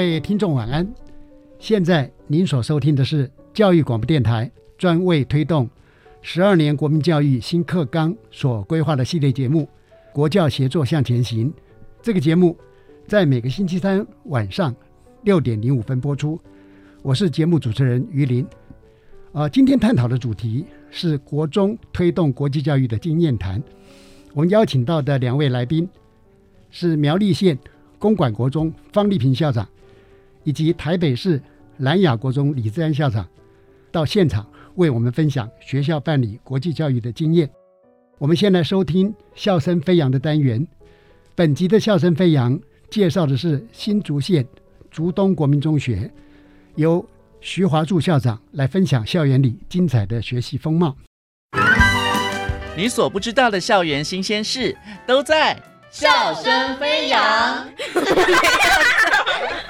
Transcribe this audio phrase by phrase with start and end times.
[0.00, 0.94] 各位听众晚安，
[1.58, 5.68] 现在您所收听的是教育广播电台专为推动
[6.22, 9.60] 十二年国民教育新课纲所规划的系列节目
[10.10, 11.52] 《国教协作向前行》。
[12.00, 12.56] 这个节目
[13.06, 14.74] 在每个星期三晚上
[15.22, 16.40] 六点零五分播出。
[17.02, 18.46] 我是节目主持人于林。
[19.34, 23.62] 啊，今天探讨的主题是国中推动国际教育的经验谈。
[24.32, 25.86] 我们邀请到的两位来宾
[26.70, 27.58] 是苗栗县
[27.98, 29.68] 公馆国中方丽萍校长。
[30.50, 31.40] 以及台北市
[31.76, 33.24] 南雅国中李志安校长
[33.92, 37.48] 到现场为我们分享学校办理国际教育的经验。
[38.18, 40.66] 我们先来收听“笑声飞扬”的单元。
[41.36, 42.58] 本集的“笑声飞扬”
[42.90, 44.44] 介绍的是新竹县
[44.90, 46.10] 竹东国民中学，
[46.74, 47.08] 由
[47.40, 50.96] 徐华柱校长来分享校园里精彩的学习风貌。
[52.76, 54.76] 你所不知道的校园新鲜事，
[55.06, 55.54] 都在
[55.92, 57.22] 《笑声飞扬》。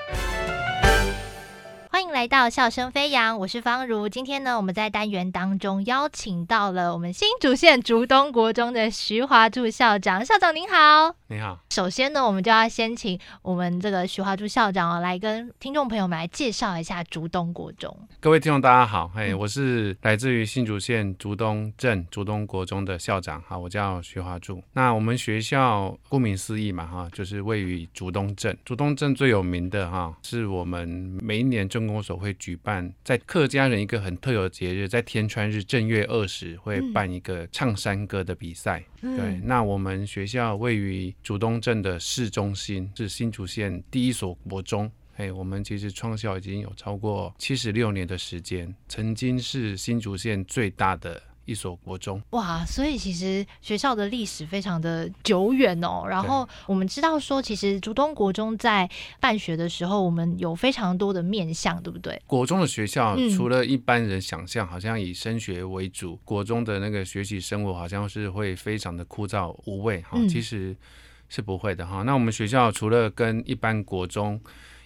[2.11, 4.09] 迎来到笑声飞扬，我是方如。
[4.09, 10.25] 今天呢，我们在单元当中邀请到了我们新竹县竹东国中的徐华柱校长。
[10.25, 11.15] 校长您好。
[11.27, 17.97] 你好，首先呢，我们就要先请我们这个徐华柱校长哦，来跟听众朋友们来介绍一下竹东国中。
[18.19, 24.61] 各位听众大家好，嘿，我是来自于新竹县竹东镇竹东国中的校长，好，我叫徐华柱。
[24.73, 28.57] 那我们学校顾名思义嘛，哈，就是位于竹东镇。
[28.65, 30.85] 竹东镇最有名的哈，是我们
[31.21, 38.83] 每一年政工所会举办在客家人一个很特有的节日，在天川日正月二十会办一个唱山歌的比赛。
[39.01, 44.91] 对，那我们学校位于竹东镇的市中心，是新竹县第一所国中。
[45.17, 51.21] 哎，我们其实创校已经有超过七十六年的时间，曾经是新竹县最大的。
[51.45, 56.03] 一所国中哇，所以其实学校的历史非常的久远哦。
[56.07, 62.21] 然后我们知道说，其实竹东国中在办学的时候，我们有非常多的面向，对不对？
[62.27, 70.17] 国中的学校除了一般人想象，好像以升学为主，国中的那个学习生活好像是会非常的枯燥无味哈。
[70.29, 70.75] 其实
[71.27, 72.03] 是不会的哈。
[72.03, 74.39] 那我们学校除了跟一般国中。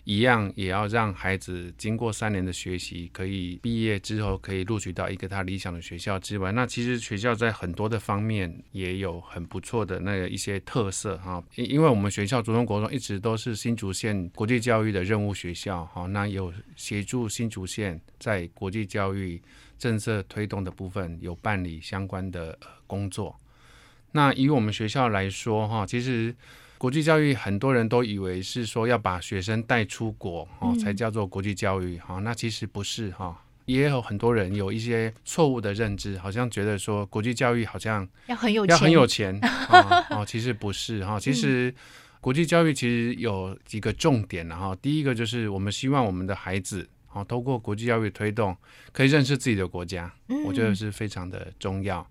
[0.05, 11.43] 一样也要让孩子经过三年的学习，可以毕业之后可以录取到一个他理想的学校之外，那其实学校在很多的方面也有很不错的那个一些特色哈。
[11.55, 19.41] 因因为我们学校竹中国中一直都是新竹县国际教育的任务学校哈，那有协助新竹县在国际教育
[19.79, 22.55] 政策推动的部分有办理相关的
[22.85, 23.35] 工作。
[24.11, 26.35] 那以我们学校来说哈，其实。
[26.85, 32.19] 国际教育很多人都以为是说要把学生带出国哦，才叫做国际教育哈。
[32.19, 33.35] 那其实不是哈，
[33.65, 39.35] 也有很多人有一些错误的认知，好像觉得说国际教育好像要很有要很有钱
[40.11, 41.19] 哦，其实不是哈。
[41.19, 41.73] 其实
[42.21, 44.77] 国际教育其实有几个重点的哈。
[44.79, 48.55] 第一个就是我们希望我们的孩子哦，通过国际教育推动，
[48.91, 50.13] 可以认识自己的国家，
[50.45, 52.07] 我觉得是非常的重要。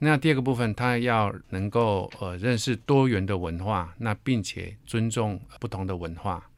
[0.00, 6.50] 那第二个部分，他要能够呃认识多元的文化，那并且尊重不同的文化。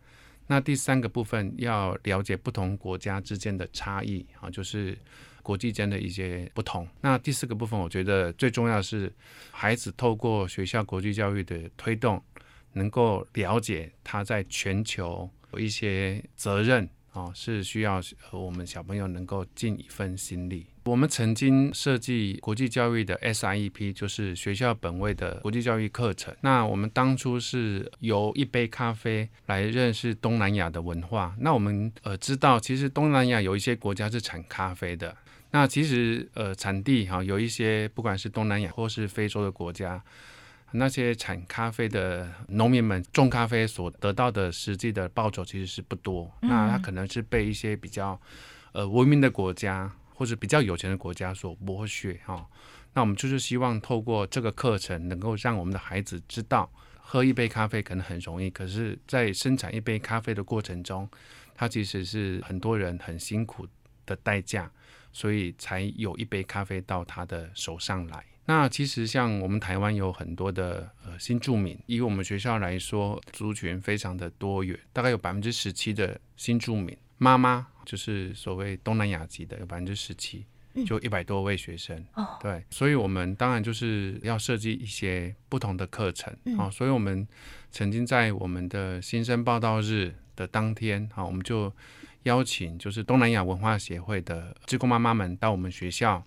[0.48, 4.96] 那第三个部分，要了解不同国家之间的差异啊，就是
[5.42, 6.88] 国际间的一些不同。
[7.00, 9.12] 那第四个部分，我觉得最重要是，
[9.50, 12.22] 孩子透过学校国际教育的推动，
[12.72, 16.88] 能够了解他在全球有一些责任。
[17.16, 17.98] 哦，是需要
[18.30, 20.66] 我们小朋友能够尽一份心力。
[20.84, 26.36] 我们曾经设计国际教育的 SIEP，就是学校本位的国际教育课程。
[26.42, 31.34] 那我们当初是由一杯咖啡来认识东南亚的文化。
[31.40, 35.16] 那我们呃知道，其实东南亚有一些国家是产咖啡的。
[35.52, 40.04] 那其实呃产地哈有一些，不管是东南亚或是非洲的国家。
[40.72, 48.20] 那些产咖啡的农民们种咖啡所得到的实际的报酬其实是不多，那他可能是被一些比较
[48.72, 52.46] 呃文明的国家或者比较有钱的国家所剥削哈。
[52.94, 61.08] 那我们就是希望透过这个课程，能够让我们的孩子知道，喝一杯咖啡可能很容易，可是，在生产一杯咖啡的过程中，
[61.54, 63.68] 它其实是很多人很辛苦
[64.06, 64.70] 的代价，
[65.12, 68.24] 所以才有一杯咖啡到他的手上来。
[68.48, 80.46] 那其实像我们台湾有很多的呃新住民，以我们学校来说，族群非常的多元，大概有百分之十七的新住民妈妈就是所谓东南亚籍的，有百分之十七，
[80.86, 82.00] 就一百多位学生。
[82.14, 87.26] 哦，对，所以我们当然就是要设计一些不同的课程啊，所以我们
[87.72, 91.72] 曾经在我们的新生报道日的当天啊，我们就
[92.22, 96.24] 邀请就是东南亚文化协会的职工妈妈们到我们学校。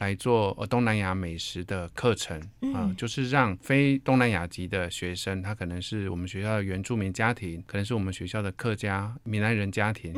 [0.00, 2.40] 来做呃东南亚美食的课程
[2.74, 10.12] 啊，就是让非东南亚籍的学生，他可能是我们学校的原住民家庭，可能是我们学校的客家闽南人家庭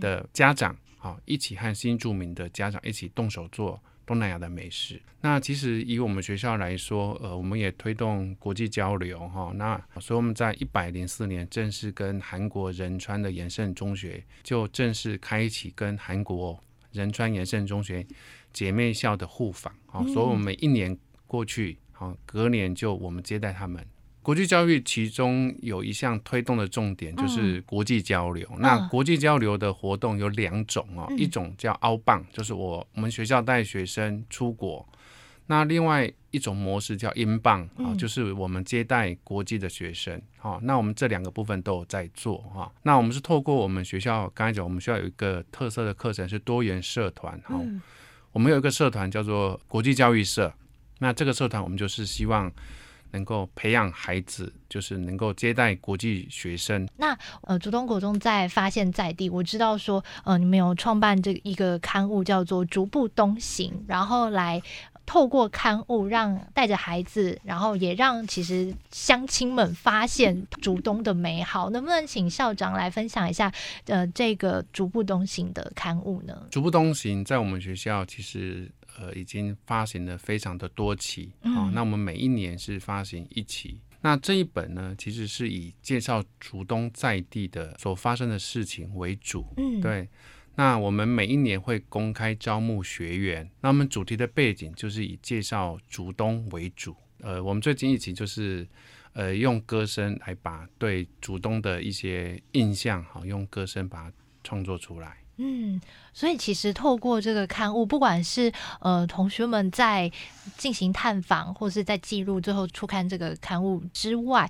[0.00, 5.00] 的家长，啊，一起和新住民的家长一起动手做东南亚的美食。
[5.20, 9.52] 那其实以我们学校来说，呃，我们也推动国际交流哈。
[9.54, 16.58] 那所以我们在一百零四年正式跟韩国仁川的延盛中学就正式开启跟韩国
[16.92, 18.06] 仁川延盛中学。
[18.52, 20.98] 姐妹校的互访啊，所以我们一年
[21.28, 23.86] 过去，好隔年就我们接待他们。
[24.22, 28.46] 国际教育其中有一项推动的重点就是国际交流。
[28.58, 34.86] 那国际交流的活动有两种哦，一种叫澳棒，就是我我们学校带学生出国。
[35.46, 40.20] 那另外一种模式叫英镑啊，就是我们接待国际的学生。
[40.38, 42.70] 好，那我们这两个部分都有在做哈。
[42.84, 47.60] 那我们是透过我们学校，刚才讲我们学校有一个特色的课程是多元社团哈。
[48.30, 50.54] 我们有一个社团叫做国际教育社，
[51.00, 52.50] 那这个社团我们就是希望
[53.10, 56.88] 能够培养孩子，就是能够接待国际学生。
[56.96, 64.62] 那呃，竹东国中在发现在地，我知道说呃，你们有创办这一个刊物叫做《逐步东行》，然后来。
[65.10, 71.68] 透过刊物，让带着孩子，然后也让其实乡亲们发现竹东的美好。
[71.70, 73.52] 能不能请校长来分享一下，
[73.86, 76.46] 呃，这个逐步东行的刊物呢？
[76.52, 78.70] 逐步东行在我们学校其实
[79.00, 83.80] 呃已经发行了非常的多期，好，那我们每一年是发行一期。
[84.02, 90.08] 那这一本呢，其实是以介绍竹东在地的所发生的事情为主，嗯，对。
[90.60, 96.94] 那我们每一年会公开招募学员，那我们主题的背景就是以介绍竹东为主。
[97.22, 98.68] 呃，我们最近一期就是，
[99.14, 104.12] 呃，用歌声来把对竹东的一些印象，好用歌声把它
[104.44, 105.16] 创作出来。
[105.38, 105.80] 嗯，
[106.12, 110.12] 所以其实透过这个刊物，不管是呃同学们在
[110.58, 114.46] 进行探访，或是在记录最后初刊这个刊物之外。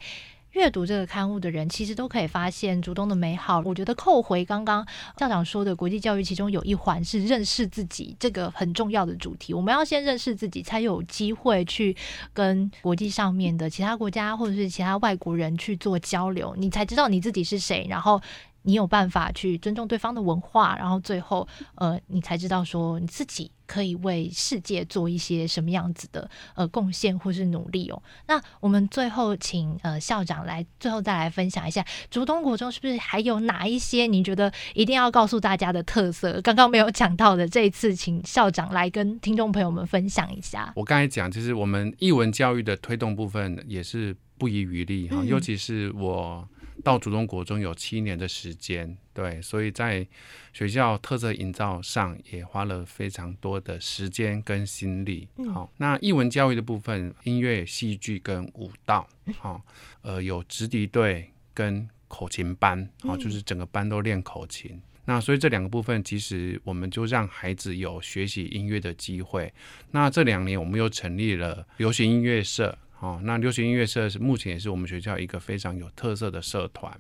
[0.53, 3.63] 阅读这个刊物的人，其实都可以发现主动的美好。
[3.65, 4.87] 我觉得扣回刚刚
[5.19, 9.55] 校长说的国际教育，其中有一环是认识自己，这个很重要的主题。
[9.55, 11.97] 我们要先认识自己，才有机会去
[12.33, 18.21] 跟国际上面的其他国家或者是其他外国人去做交流，你才知道你自己是谁，然后。
[18.63, 28.03] 你有办法去尊重对方的文化，然后最后，呃，你才知道说你自己可以为世界做一些什么样子的呃贡献或是努力哦。
[28.27, 36.41] 那我们最后请呃校长来，最后再来分享一下竹东国中是不是还有哪一些你觉得一定要告诉大家的特色？
[36.43, 40.73] 刚刚没有讲到的，这一次请校长来跟听众朋友们分享一下。
[40.77, 46.47] 我刚才讲，就是我们译文教育的推动部分也是不遗余力哈，尤其是我。
[46.83, 50.07] 到竹东国中有七年的时间，对，所以在
[50.53, 55.29] 学校特色营造上也花了非常多的时间跟心力。
[55.53, 59.09] 好，那译文教育的部分，音乐、戏剧跟舞蹈，
[59.39, 59.63] 好，
[60.03, 64.81] 呃，有直笛队跟口琴班，好，就是整个班都练口琴。
[65.07, 69.53] 那所以这两个部分，其实我们就让孩子有学习音乐的机会。
[69.91, 72.79] 那这两年我们又成立了流行音乐社。
[73.01, 76.99] 哦，那流行音乐社是目前也是我们学校一个非常有特色的社团。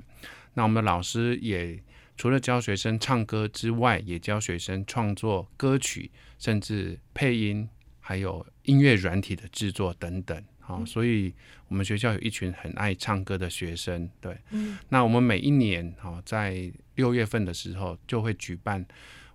[0.54, 1.78] 那我们的老师也
[2.16, 7.68] 除了教学生唱歌之外，也教学生创作歌曲，甚至配音，
[8.00, 10.44] 还有音乐软体的制作等等。
[10.58, 11.34] 好，所以
[11.68, 18.84] 我们学校有一群很爱唱歌的学生，对，嗯，那我们每一年哦在六月份的时候就会举办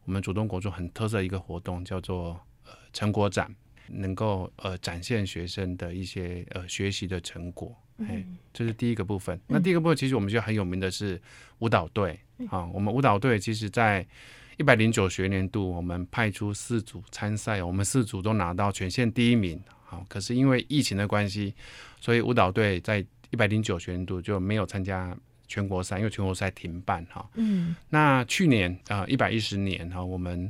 [0.05, 3.53] 我们主动国中很特色的一个活动，叫做呃成果展，
[3.87, 9.39] 能够呃展现学生的一些呃学习的成果，哎，这是第一个部分。
[9.47, 11.21] 那第一个部分其实我们学校很有名的是
[11.59, 14.05] 舞蹈队，啊，我们舞蹈队其实在。
[14.57, 19.61] 一百零九学年度，我们派出四组参赛，我们四组都拿到全县第一名。
[19.83, 21.53] 好，可是因为疫情的关系，
[21.99, 25.13] 所以舞蹈队在一百零九学年度就没有参加
[25.45, 27.05] 全国赛，因为全国赛停办。
[27.11, 30.49] 哈，嗯，那去年啊，一百一十年哈，我们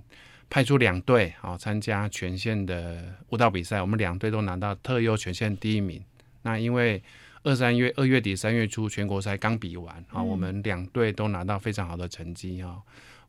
[0.55, 6.01] 派出两队啊参加全县的舞蹈比赛，我们两队都拿到特优全县第一名。
[6.43, 7.03] 那因为
[7.43, 12.77] 二三月二月底三月初全国赛刚比完啊，我们两队都拿到非常好的成绩啊。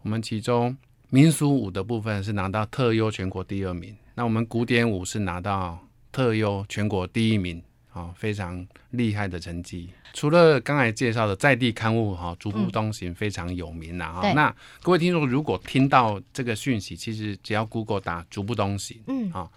[0.02, 0.76] 我们其中
[1.10, 5.80] 民俗舞的部分是拿到特优全国第二名，那我们古典舞是拿到
[6.12, 7.60] 特优全国第一名，
[7.96, 9.88] 啊，非常厉害的成绩。
[10.12, 14.32] 除了刚才介绍的在地刊物哈，逐步东行非常有名呐哈。
[14.34, 19.48] 那各位听众如果听到这个讯息，其实只要 Google 打逐步东行，嗯啊。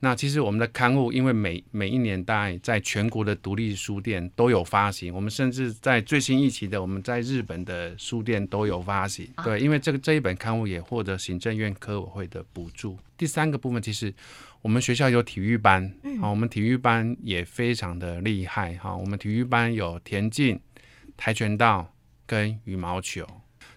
[0.00, 9.28] 那其实我们的刊物，因为每每一年大概在全国的独立书店都有发行，我们甚至在最新一期的，我们在日本的书店都有发行。
[9.42, 12.96] 对，因为这个这一本刊物也获得行政院科委会的补助。
[13.16, 14.14] 第三个部分，其实
[14.60, 15.84] 我们学校有体育班，
[16.20, 18.96] 啊，我们体育班也非常的厉害哈。
[18.96, 20.60] 我们体育班有田径、
[21.16, 21.94] 跆拳道
[22.26, 23.26] 跟羽毛球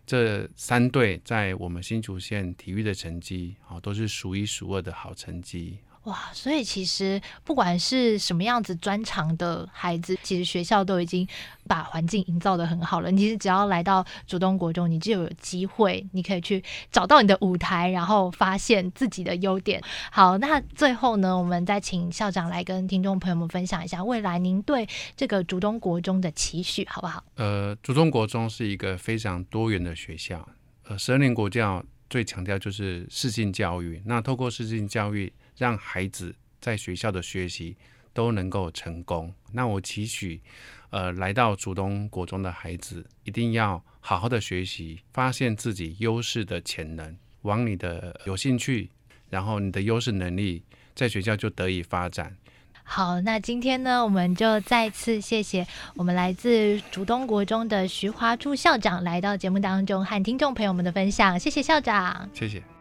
[0.05, 5.77] 这三队，在我们新竹县体育的成绩，啊，都是数一数二的好成绩。
[6.05, 11.27] 哇，所以其实不管是什么样子专长的孩子，其实学校都已经
[11.67, 13.11] 把环境营造的很好了。
[13.11, 19.79] 你其实只要来到主动国中，你就有机会，你可以去找到你的舞台，然后发现自己的优点。
[20.11, 27.23] 好，那最后呢，我们再请校长来跟听众朋友们分享一下未来您对这个主动国中的期许，好不好？
[27.35, 30.49] 呃，主动国中是一个非常多元的学校。
[30.87, 35.31] 呃，十二年国教最强调就是适性教育，那透过适性教育。
[35.57, 37.75] 让孩子在学校的学习
[38.13, 39.33] 都能够成功。
[39.51, 40.41] 那我期许，
[40.89, 48.89] 呃，来到主东国中的孩子一定要好好的学习，发现自己优势的潜能，往你的有兴趣，
[49.29, 52.35] 然后你的优势能力在学校就得以发展。
[52.83, 55.65] 好，那今天呢，我们就再次谢谢
[55.95, 61.39] 我们来自竹东国中的徐华柱校长来到节目当中和听众朋友们的分享。
[61.39, 62.80] 谢谢校长，谢谢。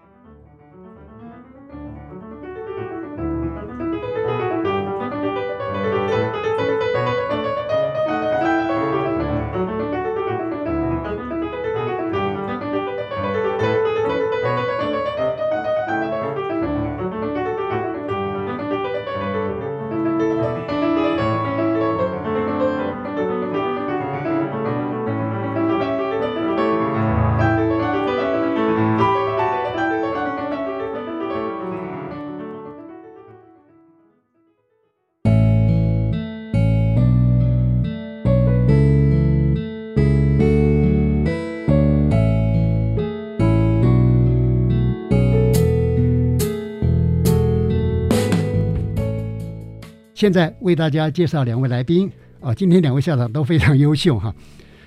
[50.21, 52.13] 现在为大家介绍两位来宾
[52.43, 54.35] 啊，今天两位校长都非常优秀哈。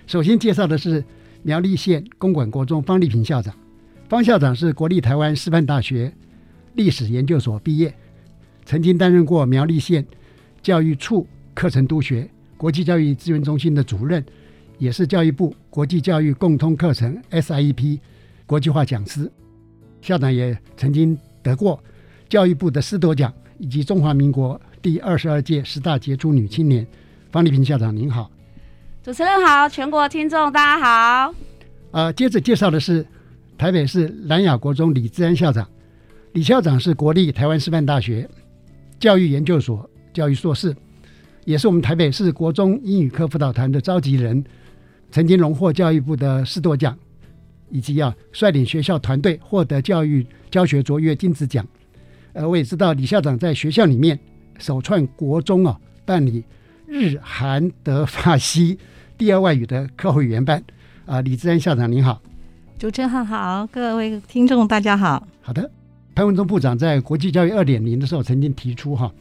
[0.06, 1.04] 首先介绍的是
[1.42, 3.52] 苗栗县公馆国中方丽萍校长，
[4.08, 6.14] 方校长是国立台湾师范大学
[6.76, 7.92] 历史研究所毕业，
[8.64, 10.06] 曾经担任过苗栗县
[10.62, 11.26] 教育处
[11.56, 14.24] 课程督学、国际教育资源中心的主任，
[14.78, 18.00] 也是教育部国际教育共通课程 SIEP
[18.46, 19.32] 国际化讲师。
[20.00, 21.84] 校长也曾经得过
[22.30, 24.62] 教育部的师铎奖以及中华民国。
[24.84, 26.86] 第二十二届十大杰出女青年，
[27.32, 28.30] 方丽萍校长您好，
[29.02, 31.34] 主持人好，全国听众大家好。
[31.92, 33.08] 呃，接着介绍的是
[33.58, 35.66] 台北市南雅国中李志安校长，
[36.34, 38.30] 李校长是国立台湾师范大学
[39.00, 40.76] 教育研究所教育硕士，
[41.46, 44.44] 也是我们台北市国中英语科辅导团的召集人，
[45.10, 46.94] 曾经荣获教育部的师铎奖，
[47.70, 51.66] 以及要率领学校团队获得教育教学卓越金子奖。
[52.34, 54.20] 呃，我也知道李校长在学校里面。
[54.60, 56.44] 首创国中啊办理
[56.88, 58.78] 日韩德法西
[59.18, 60.64] 第二外语的课后语言班
[61.06, 62.22] 啊，李志安校长您好，
[62.78, 65.26] 主持人好，各位听众大家好。
[65.42, 65.70] 好的，
[66.16, 69.12] 潘文忠部长在国际教育二点零的时候曾经提出哈，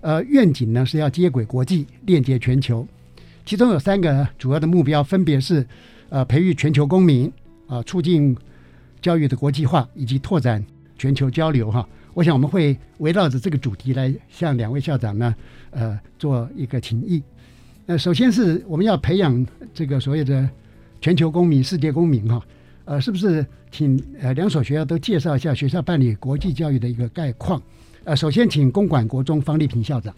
[0.00, 2.86] 呃，愿景呢是要接轨国际，链接全球，
[3.44, 5.66] 其中有三个主要的目标，分别是
[6.08, 7.30] 呃培育全球公民
[7.66, 8.36] 啊，促进
[9.00, 10.64] 教育的国际化，以及拓展
[10.98, 11.86] 全球交流哈。
[12.14, 15.34] 我想我们会围绕着这个主题来向两位校长呢，
[15.70, 17.22] 呃，做一个请益。
[17.86, 20.48] 呃，首先是我们要培养这个所谓的
[21.00, 22.40] 全球公民、世界公民哈，
[22.84, 27.60] 呃，是不是请呃两所学校都介绍一下学校办理国际教育的一个概况？
[28.04, 30.14] 呃，首先请公管国中方丽萍校长。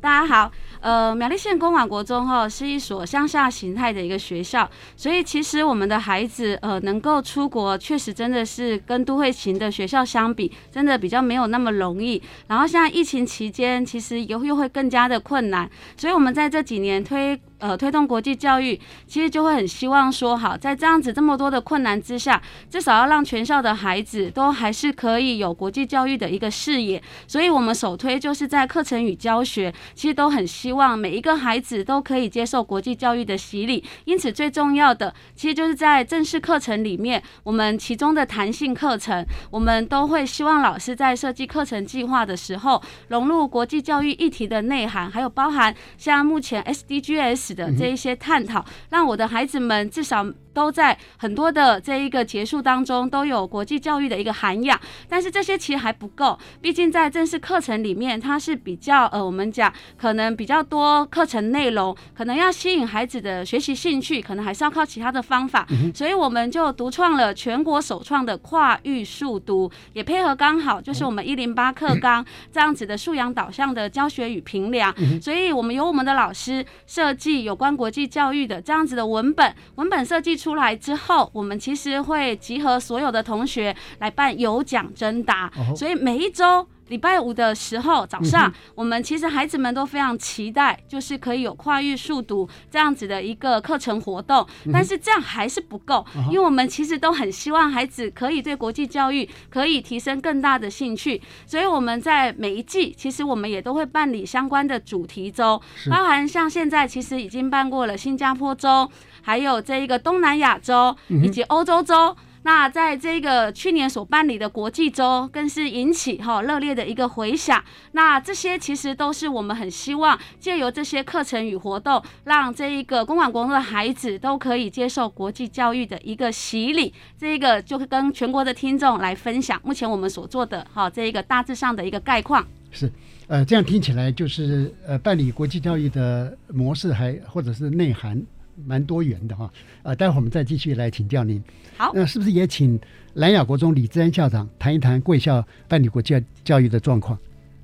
[0.00, 0.50] 大家好。
[0.80, 12.22] 呃，苗栗县公馆国中哈是一所乡下形态的一个学校，所以其实我们的孩子呃能够出国，确实真的是跟都会型的学校相比，真的比较没有那么容易。
[12.46, 27.00] 然后像疫情期间，其实又又会更加的困难，所以我们在这几年推呃推动国际教育，其实就会很希望说，好在这样子这么多的困难之下，至少要让全校的孩子都还是可以有国际教育的一个视野。
[27.28, 30.70] 所以我们首推就是在课程与教学，其实都很希。
[30.70, 50.26] 望每一个孩子都可以接受国际教育的洗礼，因此最重要的其实就是在正式课程里面，我们其中的弹性课程，我们都会希望老师在设计课程计划的时候，融入国际教育议题的内涵，还有包含像目前 SDGs 的这一些探讨，让我的孩子们至少。
[50.52, 54.78] 都在很多的这一个结束当中都有国际教育的一个涵养，
[55.08, 80.39] 但是这些其实还不够，毕竟在正式课程里面，它是比较呃，我们讲可能比较多课程内容，可能要吸引孩子的学习兴趣，可能还是要靠其他的方法，所以我们就独创了全国首创的跨域数读，也配合刚好就是我们一零八课纲这样子的素养导向的教学与评量，所以我们由我们的老师设计有关国际教育的这样子的文本，文本设计。
[80.40, 94.44] 出来之后，我们其实会集合所有的同学来办有奖征答，所以每一周礼拜五的时候早上，我们其实孩子们都非常期待，就是可以有跨域速读这样子的一个课程活动。
[94.72, 108.90] 但是这样还是不够，因为我们其实都很希望孩子可以对国际教育可以提升更大的兴趣，所以我们在每一季其实我们也都会办理相关的主题周，包含像现在其实已经办过了新加坡周。
[109.22, 117.62] 还有这一个东南亚周以及欧洲洲，那在这个去年所办理的国际周，更是引起哈热烈的一个回响。
[117.92, 126.94] 那这些其实都是我们很希望借由这些课程与活动，让这一个公馆国中的孩子都可以接受国际教育的一个洗礼。
[127.18, 132.46] 这一个就跟全国的听众来分享目前我们所做的哈这一个大致上的一个概况。
[132.70, 132.90] 是，
[133.26, 138.22] 呃，这样听起来就是呃办理国际教育的模式还或者是内涵。
[138.66, 139.50] 蛮多元的哈，
[139.82, 141.42] 呃，待会儿我们再继续来请教您。
[141.76, 142.78] 好，那是不是也请
[143.14, 147.18] 蓝雅国中李志安校长谈一谈贵校办理国际教育的状况？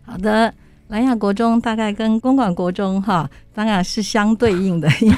[0.05, 0.53] 好的。
[0.89, 5.11] 南亚国中大概跟公馆国中哈，当然是相对应的， 因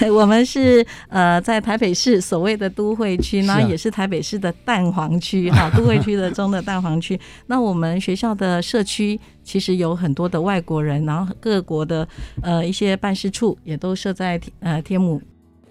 [0.00, 7.18] 为 我们是呃在台北市所谓的都会区，那也是台北市的蛋黄区哈， 都会区的中的蛋黄区。
[7.46, 12.06] 那我们学校的社区其实有很多的外国人，然后各国的
[12.42, 15.22] 呃一些办事处也都设在呃天母。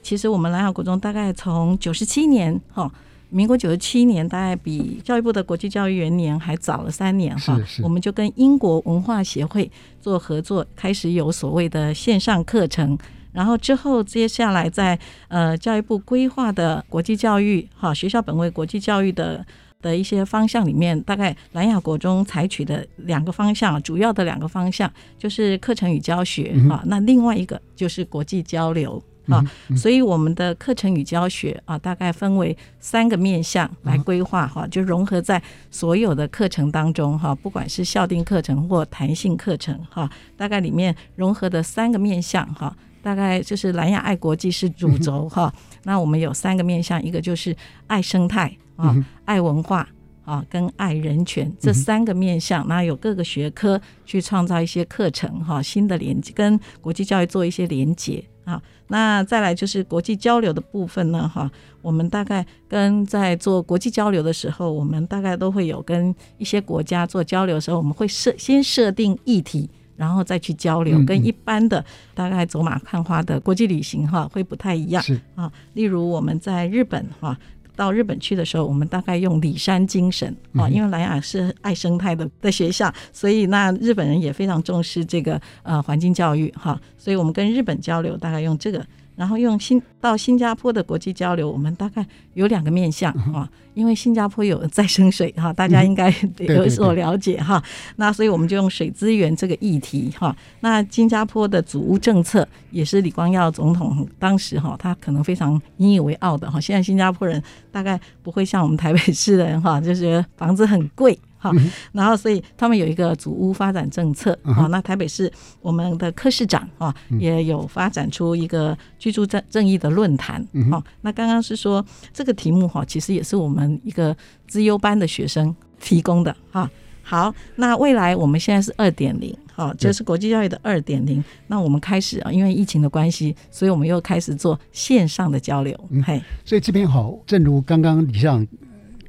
[0.02, 2.90] 其实我们南亚国中大概从九十七年哈。
[3.30, 7.60] 民国九十七年，大概比教育部的国际教育元年还早了三年哈。
[7.84, 12.98] 我们就跟英国文化协会做合作，开始有所谓的线上课程。
[13.34, 19.46] 然后之后，接下来在呃教育部规划的国际教育哈学校本位国际教育的
[19.80, 26.82] 的一些方向里面，大概南亚国中采取的两个方向，主要的两个方向就是课程与教学哈。
[26.86, 29.04] 那另外一个就是国际交流。
[29.30, 29.44] 啊，
[29.76, 45.54] 所以我们的课程与教学啊，大概分为三个面向来规划哈，就融合在所有的课程当中哈，不管是校定课程或弹性课程哈，大概里面融合的三个面向哈，大概就是蓝亚爱国际是主轴哈。
[45.84, 47.56] 那我们有三个面向，一个就是
[47.88, 49.88] 爱生态啊，爱文化
[50.24, 58.24] 啊，跟爱人权这三个面向，那有各个学科去创造一些课程哈，新的连接跟国际教育做一些连接。
[58.48, 71.84] 啊，那再来就是国际交流的部分呢，哈，我们大概跟在做国际交流的时候，我们大概都会有跟一些国家做交流的时候，我们会设先设定议题，然后再去交流，跟一般的
[72.14, 77.38] 大概走马看花的国际旅行哈会不太一样，是啊，例如我们在日本哈。
[77.78, 88.86] 到日本去的时候，我们大概用里山精神啊，因为莱雅是爱生态的的学校，所以那日本人也非常重视这个呃环境教育哈，所以我们跟日本交流大概用这个。
[89.18, 97.62] 然后用新到新加坡的国际交流，我们大概有两个面向啊，因为新加坡有再生水哈，大家应该有所了解哈。
[97.96, 100.34] 那所以我们就用水资源这个议题哈。
[100.60, 106.62] 那新加坡的祖屋政策也是李光耀总统当时哈，他可能非常引以为傲的哈。
[106.62, 111.52] 现在新加坡人大概不会像我们台北市的人哈，就觉得房子很贵哈。
[111.92, 114.68] 然后，所以他们有一个祖屋发展政策啊。
[114.68, 120.46] 那台北市我们的柯市长啊，也有发展出一个居住正正义的论坛。
[120.70, 124.16] 好，那刚刚是说这个题目哈，其实也是我们一个
[124.48, 126.70] 资优班的学生提供的哈。
[127.02, 131.24] 好，那未来我们现在是二点零，好，就是国际教育的二点零。
[131.48, 135.74] 那我们开始啊，因为疫情的关系，所以我们又开始做线上的交流。
[136.06, 138.46] 嘿，所以这边好，正如刚刚李上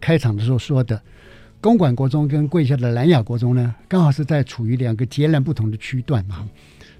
[0.00, 1.02] 开场的时候说的，
[1.68, 6.48] 公馆国中跟贵校的南雅国中呢，刚好是在处于两个截然不同的区段嘛。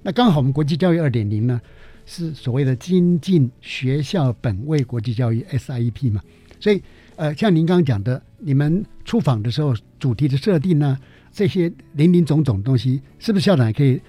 [0.03, 1.59] 那刚好我们国际教育二点零呢，
[2.05, 6.21] 是所谓的精进学校本位国际教育 SIEP 嘛，
[6.59, 6.79] 所以。
[7.15, 10.97] 呃，像您刚刚讲的，你们出访的时候主题的设定呢，
[11.33, 13.99] 这些林林总总东西，是不是校长也可以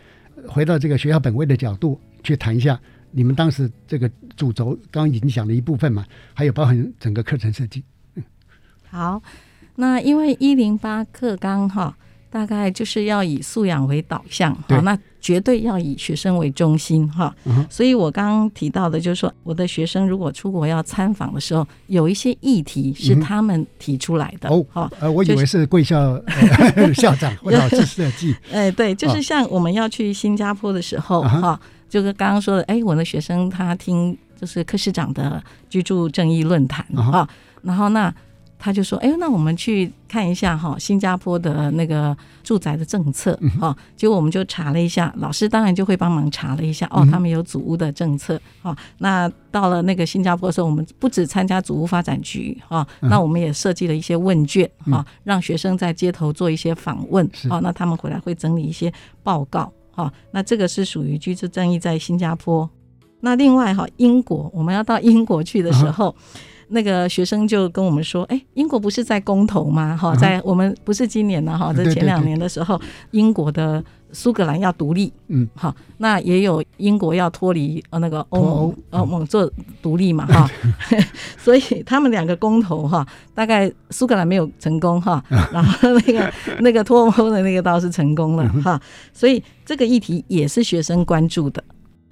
[0.46, 2.78] 回到这个学校本位的角度去谈一下？
[3.10, 7.82] 你们当时这个主轴刚刚已经讲了一部分嘛，还有包含整个课程设计。
[8.14, 8.22] 嗯，
[8.88, 9.20] 好，
[9.80, 11.96] 那因为一零八课纲哈。
[12.32, 17.34] 大概就是要以素养为导向，好，那绝对要以学生为中心哈。
[17.68, 24.64] 所以我刚刚提到的，就是说我的学生如果出国要参访的时候，有一些议题是他们提出来的哦。
[24.70, 26.22] 好，呃，我以为是贵校
[26.94, 28.32] 校长 或老师设计。
[28.52, 37.28] 哎，对，就是像我们要去新加坡的时候哈，就是刚刚说的，哎，我的学生他听就是柯市长的居住正义论坛啊，
[37.62, 38.14] 然后那。
[38.62, 43.74] 他就说：“哎，那我们去看一下哈，新加坡的那个住宅的政策哈。
[43.96, 48.76] 结果我们就查了一下，老师当然就会帮忙查了一下哦，他们有祖屋的政策哈。
[48.98, 57.58] 那到了那个新加坡的时候，我们不止参加祖屋发展局哈，那我们也设计了一些问卷哈，让学生在街头做一些访问啊。
[57.60, 58.92] 那他们回来会整理一些
[59.22, 60.12] 报告哈。
[60.32, 62.68] 那这个是属于居住正义在新加坡。
[63.20, 66.14] 那另外哈，英国我们要到英国去的时候。”
[66.72, 69.96] 那个学生就跟我们说：“哎，英国不是在公投吗？
[69.96, 72.80] 哈，在我们不是今年呢，哈，在前两年的时候，
[73.10, 79.04] 英国的苏格兰要独立，嗯，好，那也有英国要脱离呃那个欧盟，欧。
[79.04, 79.50] 盟做
[79.82, 80.48] 独立嘛，哈，
[81.36, 83.04] 所以他们两个公投哈，
[83.34, 85.20] 大概苏格兰没有成功哈，
[85.52, 88.80] 然后那个 那个脱欧的那个倒是成功了哈，
[89.12, 91.60] 所以这个议题也是学生关注的。”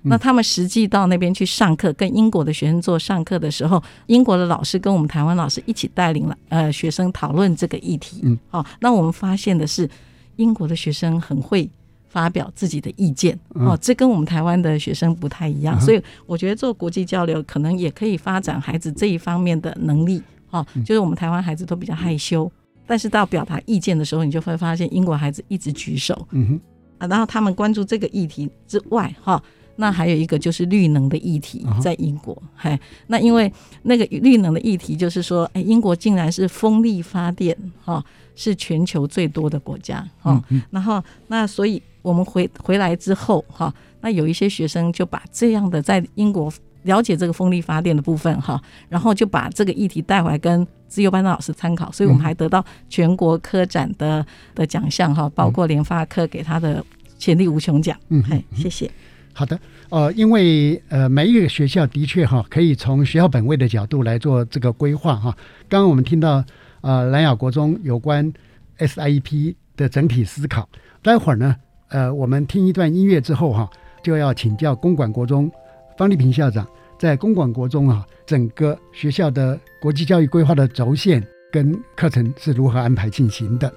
[0.03, 8.21] 那他们实际到那边去上课，跟英国的学生做上课的时候，英国的老师跟我们台湾老师一起带领了呃学生讨论这个议题。
[8.23, 9.89] 嗯，好，那我们发现的是，
[10.37, 11.69] 英国的学生很会
[12.09, 13.39] 发表自己的意见。
[13.55, 20.23] 哦，这跟我们台湾的学生不太一样，所以我觉得做国际交流可能也可以发展孩子这一方面的能力。
[20.51, 22.51] 哦，就是我们台湾孩子都比较害羞，
[22.87, 26.27] 但是到表达意见的时候，你就会发现英国孩子一直举手。
[26.31, 26.61] 嗯哼，
[26.99, 29.43] 啊，然后他们关注这个议题之外，哈。
[29.81, 33.51] 那还有一个就是绿能的议题，在英国，嘿，那因为
[33.83, 56.85] 那个绿能的议题就是说，哎，英国竟然是风力发电，哈，是全球最多的国家，哈，然后那所以我们回回来之后，哈，那有一些学生就把这样的在英国了解这个风力发电的部分，哈，然后就把这个议题带回来跟自由班的老师参考，所以我们还得到全国科展的的奖项，哈，包括联发科给他的
[57.17, 58.91] 潜力无穷奖，嗯，嘿，谢谢。
[59.39, 59.57] 好的，
[59.89, 65.31] 呃，因为呃，每一个学校的确哈，可以从学校本位的角度来做这个规划哈。
[65.69, 66.45] 刚刚我们听到
[66.81, 68.33] 呃，蓝雅国中有关
[68.79, 70.69] SIEP 的整体思考。
[71.05, 71.55] 待会儿呢，
[71.91, 73.71] 呃，我们听一段音乐之后哈，
[74.03, 75.49] 就要请教公馆国中
[75.97, 76.67] 方立平校长，
[76.99, 83.73] 在公馆国中啊，整个学校的国际教育规划的轴线跟课程是如何安排进行的。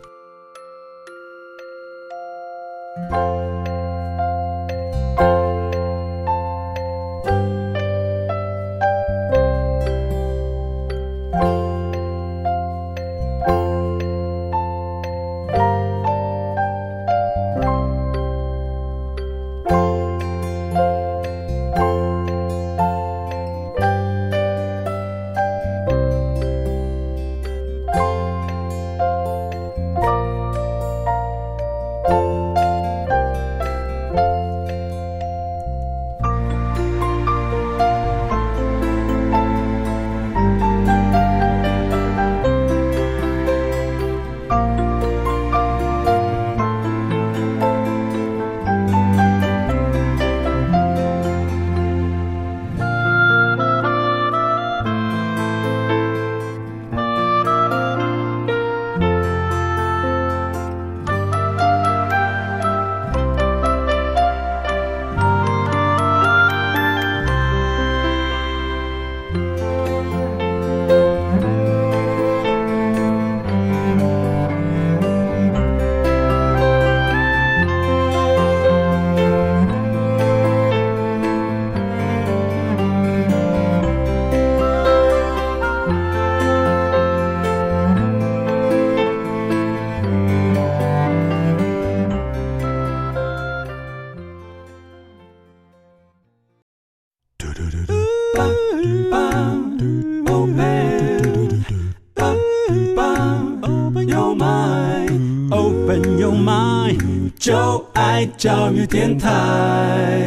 [108.42, 110.20] 教育电台。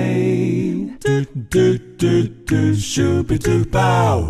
[1.01, 1.09] 嘟
[1.51, 1.59] 嘟
[1.99, 2.07] 嘟
[2.47, 4.25] 嘟，Super Duper。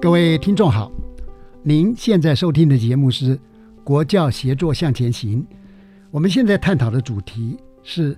[0.00, 0.92] 各位听众好，
[1.64, 3.36] 您现在收听的节目是
[3.82, 5.42] 《国教协作向前行》。
[6.12, 8.16] 我们现在探讨的主题是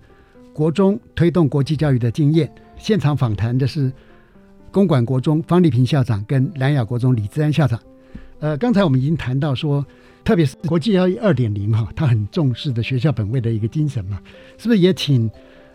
[0.52, 2.52] 国中推动国际教育的经验。
[2.76, 3.90] 现场访谈的是
[4.70, 7.78] 公馆国中方丽萍校长跟南雅国中李志安校长。
[8.38, 9.84] 呃，刚才我们已经谈到说，
[10.24, 14.20] 特别是国际教育二点零哈，他很重视的学校本位的一个精神嘛，
[14.58, 15.28] 是不是也请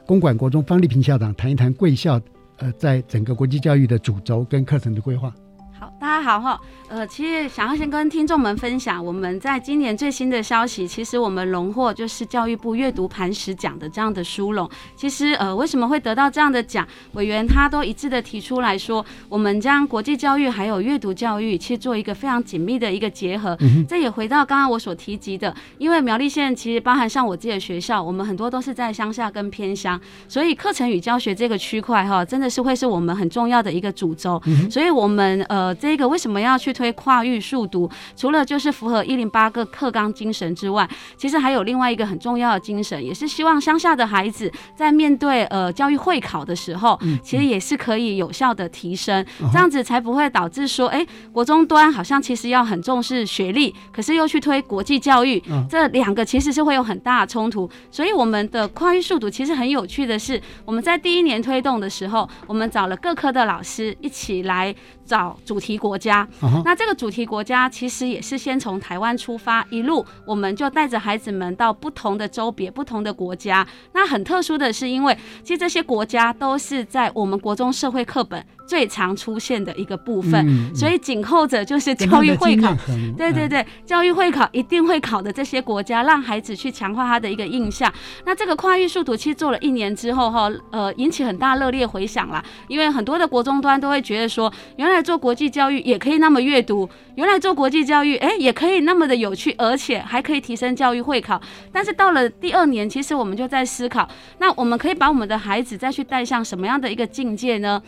[0.06, 2.20] 公馆国中方丽萍校长谈一谈贵校
[2.58, 5.34] 呃在整个国际教育的主轴跟课程的规划？
[5.78, 6.60] 好，大家好哈。
[6.88, 14.70] 呃，其实想要先跟听众们分享，我们在今年最新的消息，其实我们荣获就是教育部阅读磐石奖的这样的殊荣。
[14.96, 16.88] 其实呃，为什么会得到这样的奖？
[17.14, 23.58] 委员他都一致的提出来说，我们将国际教育还有阅读教育，去做一个非常紧密的一个结合。
[23.90, 34.42] 这也回到刚刚我所提及的，因为苗栗县其实包含像我自己的学校，我们很多都是在乡下跟偏乡，所以课程与教学这个区块哈，真的是会是我们很重要的一个主轴。
[34.70, 36.76] 所以我们呃，这个为什么要去？
[36.76, 57.70] 推跨域速读，除了就是符合一零八个课纲精神之外，其实还有另外一个很重要的精神，也是希望乡下的孩子在面对呃教育会考的时候，其实也是可以有效的提升，这样子才不会导致说，哎，国中端好像其实要很重视学历，可是又去推国际教育，这两个其实是会有很大的冲突。
[57.90, 64.76] 所以我们的跨域速读其实很有趣的是，我们在第一年推动的时候，我们找了各科的老师一起来
[65.06, 66.28] 找主题国家。
[66.64, 73.66] 那这个主题国家其实也是先从台湾出发，一路我们就带着孩子们到不同的州别、不同的国家。
[73.94, 78.46] 那很特殊的是，因为其实这些国家都是在我们国中社会课本。
[78.66, 82.76] 最常出现的一个部分，所以紧扣着就是教育会考，
[83.18, 87.92] 对对对，教育会考一定会考的这些国家，让孩子去强化他的一个印象。
[88.26, 101.40] 那这个跨域速读其实做了一年之后哈，呃，引起很大热烈回响啦，因为很多的国中端都会觉得说，原来做国际教育也可以那么阅读，原来做国际教育哎也可以那么的有趣，而且还可以提升教育会考。
[101.72, 104.08] 但是到了第二年，其实我们就在思考，
[104.40, 107.82] 那我们可以把我们的孩子再去带向什么样的一个境界呢？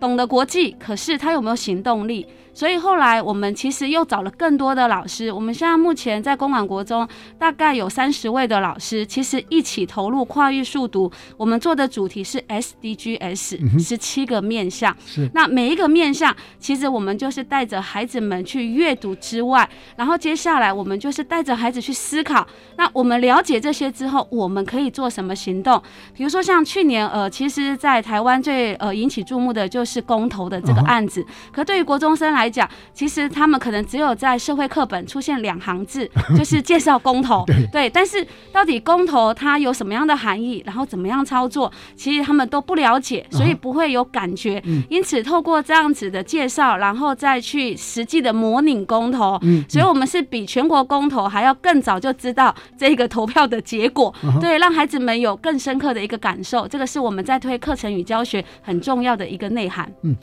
[0.00, 2.26] 懂得国际，可是他有没有行动力？
[2.54, 5.30] 所以后来我们其实又找了更多的老师。
[5.30, 7.06] 我们现在目前在公馆国中
[7.38, 11.08] 大概有三十位的老师，其实一起投入跨域速读。
[11.36, 14.96] 我们做的主题是 SDGs，十七个面向。
[15.06, 15.30] 是。
[15.34, 22.44] 那每一个面向，其实我们就是带着孩子们去阅读之外，然后接下来我们就是带着孩子去思考。
[22.76, 25.80] 那我们了解这些之后，我们可以做什么行动？
[26.12, 31.24] 比如说像去年，呃，其实，在台湾最呃引起注目的就是公投的这个案子。
[31.50, 44.62] 可对于国中生来，讲，其实他们可能只有在社会课本出现两行字， 就是介绍公投， 对，但是到底公投它有什么样的含义，然后怎么样操作，其实他们都不了解，所以不会有感觉。
[44.88, 56.66] 因此，透过这样子的介绍，然后再去实际的模拟公投，所以我们是比全国公投还要更早就知道这个投票的结果，对，让孩子们有更深刻的一个感受。
[56.66, 59.77] 这个是我们在推课程与教学很重要的一个内涵。
[60.02, 60.16] 嗯。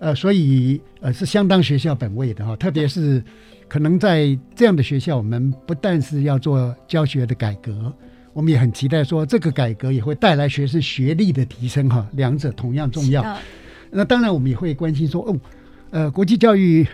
[0.00, 3.20] 呃，所以呃是相当学校本位的哈，特别是
[3.66, 7.92] 可能在这样的学校，我们不但是要做教学的改革，
[8.32, 13.36] 我们也很期待说这个改革也会带来学生学历的提升哈，两者同样重要。
[13.90, 15.36] 那当然我们也会关心说哦，
[15.90, 16.86] 呃，国际教育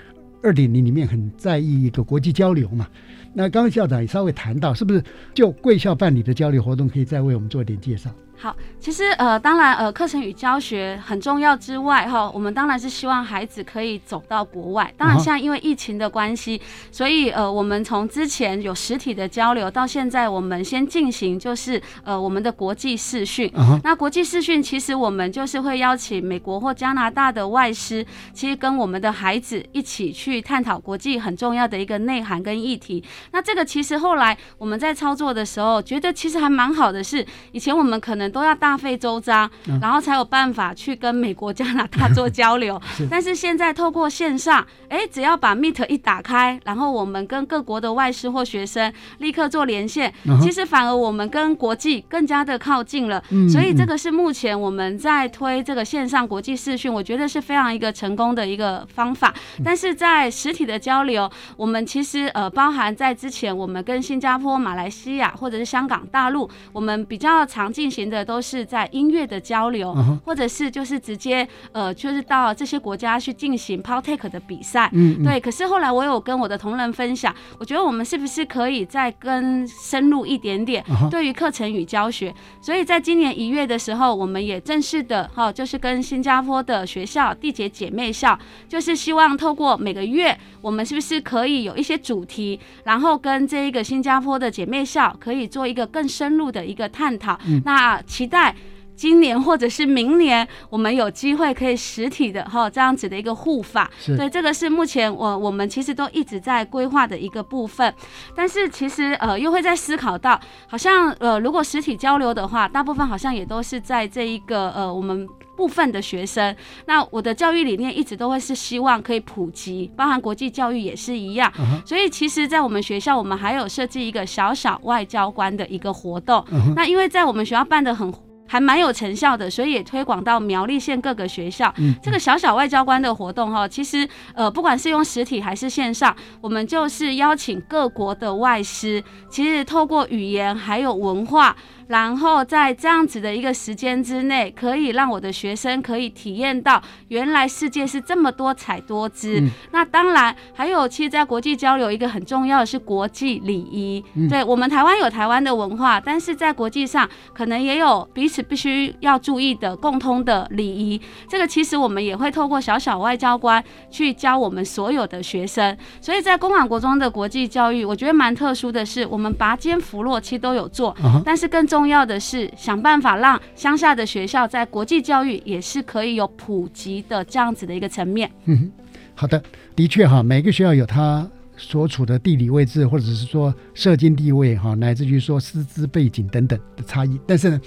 [0.42, 2.88] 二点零里面很在意一个国际交流嘛。
[3.35, 8.11] 那刚刚校长也稍微谈到，是不是就贵校办理的交流活动，可以再为我们做一点介绍？
[8.37, 14.92] 好，其实呃，当然呃，课程与教学很重要之外哈，我们当然是希望孩子可以走到国外。
[14.99, 23.51] 当然，现在因为疫情的关系，所以呃，我们从之前有实体的交流，到现在我们先进行就是呃我们的国际视讯。
[23.83, 33.03] 那国际视讯其实我们就是会邀请美国或加拿大的外师，其实跟我们的孩子一起去探讨国际很重要的一个内涵跟议题。
[33.31, 38.24] 那这个其实后来我们在操作的时候，觉得其实还蛮好的，是以前我们可能。
[38.25, 42.81] 能都要大费周章，然后才有办法去跟美国、加拿大做交流。
[43.11, 53.23] 但是现在透过线上，哎，只要把 Meet 一打开，然后我们跟各国的外师或学生立刻做连线，其实反而我们跟国际更加的靠近了。
[53.51, 59.35] 所以这个是目前我们在推这个线上国际视讯，我觉得是非常一个成功的一个方法。
[59.65, 69.94] 但是在实体的交流，我们其实呃包含在之前我们跟新加坡、马来西亚或者是香港、大陆，我们比较常进行的都是在音乐的交流，
[70.27, 74.90] 或者是就是直接呃就是到这些国家去进行 p o t e c 的比赛。
[74.92, 75.40] 嗯，对。
[75.40, 82.35] 可是后来我有跟我的同仁分享，我觉得我们是不是可以再更深入一点点，对于课程与教学。
[82.61, 97.38] 所以在今年一月的时候，我们也正式的哈，就是跟新加坡的学校缔结姐妹校，就是希望透过每个月，我们是不是可以有一些主题，然后跟这一个新加坡的姐妹校可以做一个更深入的一个探讨。
[97.64, 98.55] 那期待。
[98.97, 107.93] 今年或者是明年，我们有机会可以实体的哈这样子的一个护法，对，这个是目前我我们其实都一直在规划的一个部分。
[108.37, 116.55] 但是其实呃又会在思考到，好像呃如果实体交流的话，大部分好像也都是在这一个呃我们部分的学生。
[116.87, 121.53] 那我的教育理念一直都会是希望可以普及，包含国际教育也是一样。
[121.85, 126.45] 所以其实，在我们学校，我们还有设计一个小小外交官的一个活动。
[126.75, 128.12] 那因为在我们学校办的很。
[128.47, 131.73] 还蛮有成效的，所以也推广到苗栗县各个学校。
[131.79, 141.57] 嗯这个小小外交官的活动哈，其实呃，不管是用实体还是线上，我们就是邀请各国的外师，其实透过语言还有文化。
[141.87, 149.43] 然后在这样子的一个时间之内，可以让我的学生可以体验到原来世界是这么多彩多姿。
[149.71, 154.03] 那当然还有，其实，在国际交流一个很重要的是国际礼仪。
[154.31, 161.01] 对我们台湾有台湾的文化，但是在国际上可能也有彼此必须要注意的共通的礼仪。
[161.29, 165.77] 这个其实我们也会透过小小外交官去教我们所有的学生。
[166.01, 178.31] 所以在公馆国中的国际教育，我觉得蛮特殊的是，我们拔尖扶落其实都有做，但是更重要的是，想办法让乡下的学校在国际教育也是可以有普及的这样子的一个层面。
[178.47, 178.70] 嗯，
[179.14, 179.42] 好的，
[179.75, 187.18] 的确哈，每个学校有它所处的地理位置，或者是说社经地位哈，乃至于说师资背景等等的差异。
[187.27, 187.61] 但是呢，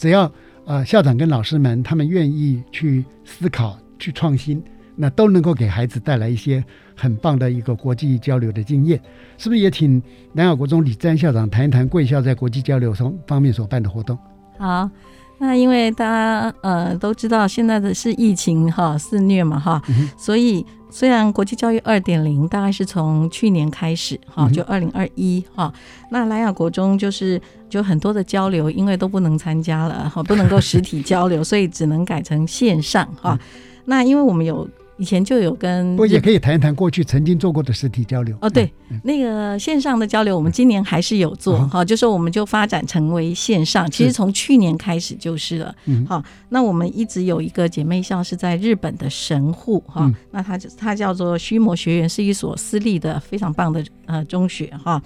[0.00, 0.32] 只要
[0.64, 4.62] 呃校长跟老师们他们愿意去思考、去创新，
[4.96, 6.64] 那都能够给孩子带来一些
[6.96, 8.98] 很棒的一个国际交流的经验。
[9.36, 14.16] 是不是也请南雅国中李詹校长谈一谈贵校在国际交流方方面所办的活动？
[14.58, 14.88] 好，
[15.38, 19.82] 那因为大家呃都知道现在的是疫情哈肆虐嘛哈，
[20.16, 25.72] 所以虽然国际教育二点零大概是从去年开始哈，就二零二一哈，
[26.10, 33.38] 那莱雅国中就是就很多的交流，因为都不能参加了哈，不能够实体交流，所以只能改成线上哈。
[33.84, 34.68] 那因为我们有。
[35.00, 38.50] 以前就有跟，不也可以谈一谈过去曾经做过的实体交流哦。
[38.50, 38.70] 对，
[39.02, 43.90] 那个线上的交流，我们今年还是有做哈，就说我们就发展成为线上。
[43.90, 45.74] 其实从去年开始就是了。
[46.06, 55.02] 好，那我们一直有一个姐妹校是在日本的神户哈，那它它叫做须磨学园，是一所私立的非常棒的呃中学哈。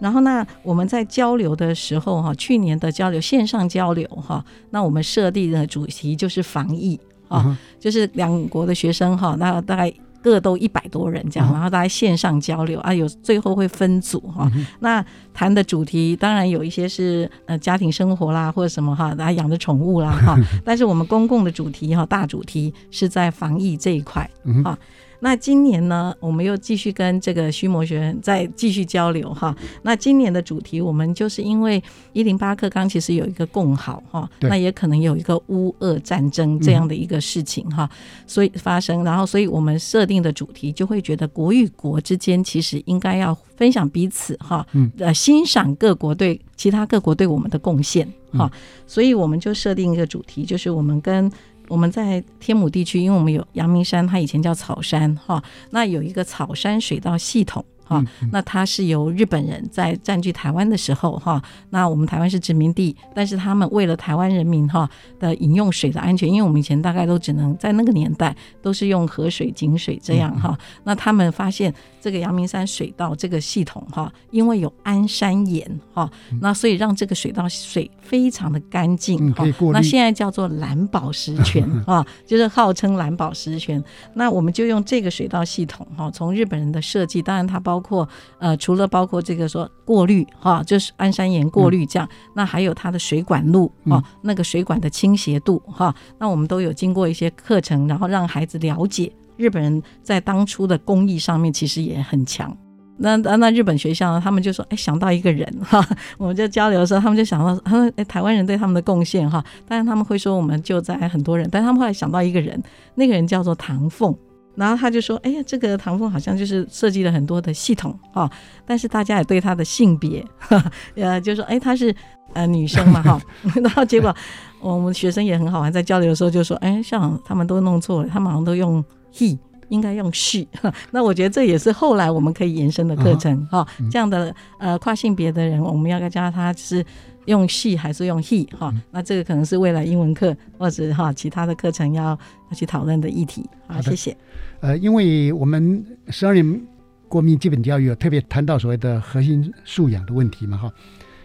[0.00, 6.98] 然后呢我们在交流的时候哈，去年的交流线上交流哈，那我们设定的主题就是防疫。
[7.28, 14.50] 啊，就是两国的学生哈，那大概各都一百多人这样，然后大家线上交流啊，有最后会分组哈。
[14.80, 20.38] 那谈的主题当然有一些是呃家庭生活啦，或者什么哈，大家养的宠物啦哈。
[20.64, 24.28] 但是我们公共的主题哈，大主题是在防疫这一块
[24.64, 24.78] 啊。
[25.24, 29.56] 那今年呢，我们又继续跟这个虚魔学院再继续交流哈。
[29.80, 31.82] 那今年的主题，我们就是因为
[32.12, 37.88] 一零八课纲其实有一个共好哈，那也可能有一个乌俄战争这样的一个事情哈，
[38.26, 44.66] 所以发生，然后所以我们设定的主题就会觉得国与国之间其实应该要分享彼此哈，
[44.98, 48.52] 呃，欣赏各国对其他各国对我们的贡献哈，
[48.86, 51.32] 所以我们就设定一个主题，就是我们跟。
[51.68, 57.64] 我们在天母地区，因为我们有阳明山，它以前叫草山哈，那有一个草山水稻系统。
[57.84, 64.88] 哈，那它是由日本人在占据台湾的时候，哈，那我们台湾是殖民地，但是他们为了台湾人民哈
[65.20, 76.10] 的饮用水的安全，因为我们以前大概都只能在那个年代都是用河水、井水这样哈，那他们发现这个阳明山水道这个系统哈，因为有安山岩哈，
[76.40, 83.82] 那所以让这个水道水非常的干净哈，那现在叫做蓝宝石泉 啊，就是号称蓝宝石泉，
[84.14, 87.73] 那我们就用这个水道系统哈，从日本人的设计，当然它包。
[87.74, 88.08] 包括
[88.38, 102.56] 呃，除了包括这个说过滤哈，就是安山岩过滤这样，那还有它的水管路哈，那个水管的倾斜度哈，那我们都有经过一些课程，然后让孩子了解日本人在当初的工艺上面其实也很强。
[102.96, 104.20] 那那那日本学校呢？
[104.22, 105.84] 他们就说，哎，想到一个人哈，
[106.16, 112.62] 我们就交流的时候，他们就想到，他说，哎，台湾人对他们的贡献哈，但是他们会说我们就在很多人，但他们后来想到一个人，
[112.94, 114.16] 那个人叫做唐凤，
[114.56, 118.30] 然后他就说，哎呀，这个唐凤好像就是设计了很多的系统哈，
[118.66, 120.24] 但是大家也对他的性别，
[120.96, 121.94] 呃，就说，哎，她是
[122.32, 123.20] 呃女生嘛哈，
[123.62, 124.14] 然后结果
[124.60, 129.38] 我们学生也很好玩，在交流的时候就说，哎，像他们都弄错了，他们好像都用 he。
[129.70, 130.46] 应该用 she，
[130.92, 133.66] 那我觉得这也是后来我们可以延伸的课程哈。
[133.90, 136.84] 这样的呃跨性别的人，我们要教他是
[137.26, 138.72] 用 she 还是用 he 哈？
[138.90, 142.18] 那这个可能是未来英文课或者哈其他的课程要
[142.50, 143.48] 要去讨论的议题。
[143.66, 144.16] 好，谢谢。
[144.60, 146.60] 呃，因为我们十二年
[147.08, 150.72] 国民基本教育特别谈到所谓的核心素养的问题嘛哈。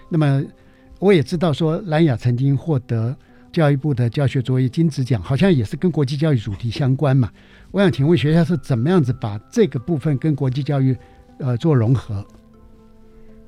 [0.09, 0.43] 那么
[0.99, 3.15] 我也知道说蓝雅曾经获得
[3.51, 7.29] 教育部的教学卓越金质奖，好像也是跟国际教育主题相关嘛。
[7.71, 10.95] 我想请问学校是怎么样子把这个部分跟国际教育，
[11.39, 12.25] 呃，做融合？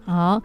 [0.03, 0.41] 好，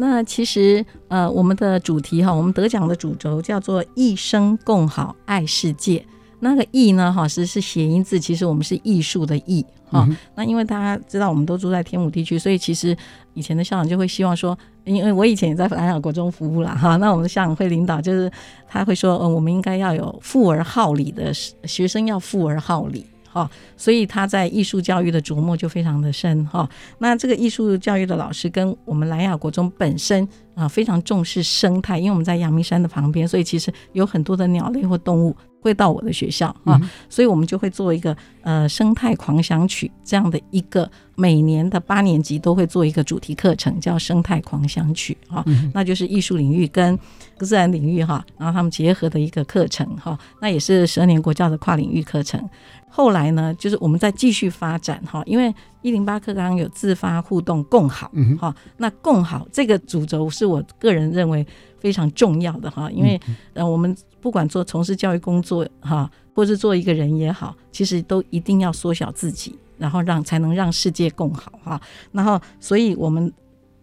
[0.00, 6.04] 那其实呃，我们的主题哈，我们得奖的主轴叫做“一生共好，爱世界”。
[6.38, 10.08] 那个“艺”呢，哈，是是谐音字，其实我们是艺术的“艺”哈。
[10.36, 12.96] 那因为大家知道，我们都住在天母地区，所以其实
[13.34, 16.96] 以前的校长就会希望说，因为我以前也在南雅国中服务了哈。
[16.98, 18.30] 那我们的校长会领导，就是
[18.68, 23.04] 他会说，嗯，我们应该要有富而好礼的学生，要富而好礼。
[23.38, 26.68] 哈，所以他在艺术教育的琢磨就非常的深哈。
[26.98, 45.44] 那这个艺术教育的老师跟我们莱雅国中本身啊非常重视生态，因为我们在阳明山的旁边，所以其实有很多的鸟类或动物会到我的学校啊，所以我们就会做一个呃生态狂想曲这样的一个每年的八年级都会做一个主题课程，叫生态狂想曲哈，
[45.74, 46.96] 那就是艺术领域跟
[47.38, 52.40] 自然领域哈，然后他们结合的一个课程哈，那也是十二年国教的跨领域课程。
[52.88, 55.52] 后来呢，就是我们在继续发展哈，因为
[55.82, 61.44] 一零八课纲有自发互动共好哈，那共好这个主轴是我个人认为
[61.80, 63.20] 非常重要的哈，因为
[63.54, 71.80] 呃我们不管做从事教育工作哈，或是做一个人也好，其实都一定要缩小自己，然后让才能让世界更好哈，
[72.12, 73.32] 然后所以我们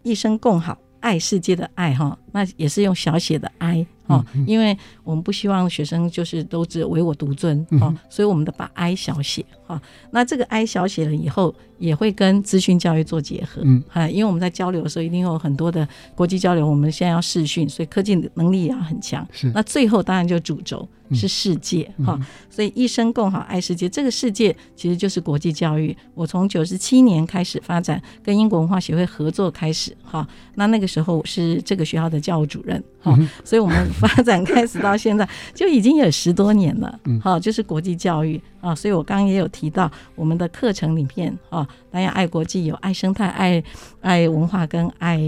[0.04, 3.86] 一生共好，爱世界的爱哈，那也是用小写的 i。
[4.08, 9.82] 哈，因为我们不希望学生就是都只唯我独尊哦，所以我们的把 I 小写哈，
[10.12, 20.86] 那这个 I 小写了以后，也会跟资讯教育做结合，嗯，哈，因为我们在交流的时候，一定有很多的国际交流，我们现在要视讯，所以科技能力也要很强，是，那最后当然就主轴。
[21.12, 25.96] 是世界哈，所以一生共好爱世界，这个世界其实就是国际教育。
[26.16, 38.74] 我从九十七年开始发展，跟英国文化协会合作开始哈，那那个时候是这个学校的教务主任哈，所以我们发展开始到现在就已经有十多年了，好，就是国际教育啊。
[38.74, 43.64] 所以我刚刚也有提到我们的课程里面啊，大家爱国际有爱生态、爱
[44.02, 45.20] 爱文化跟爱。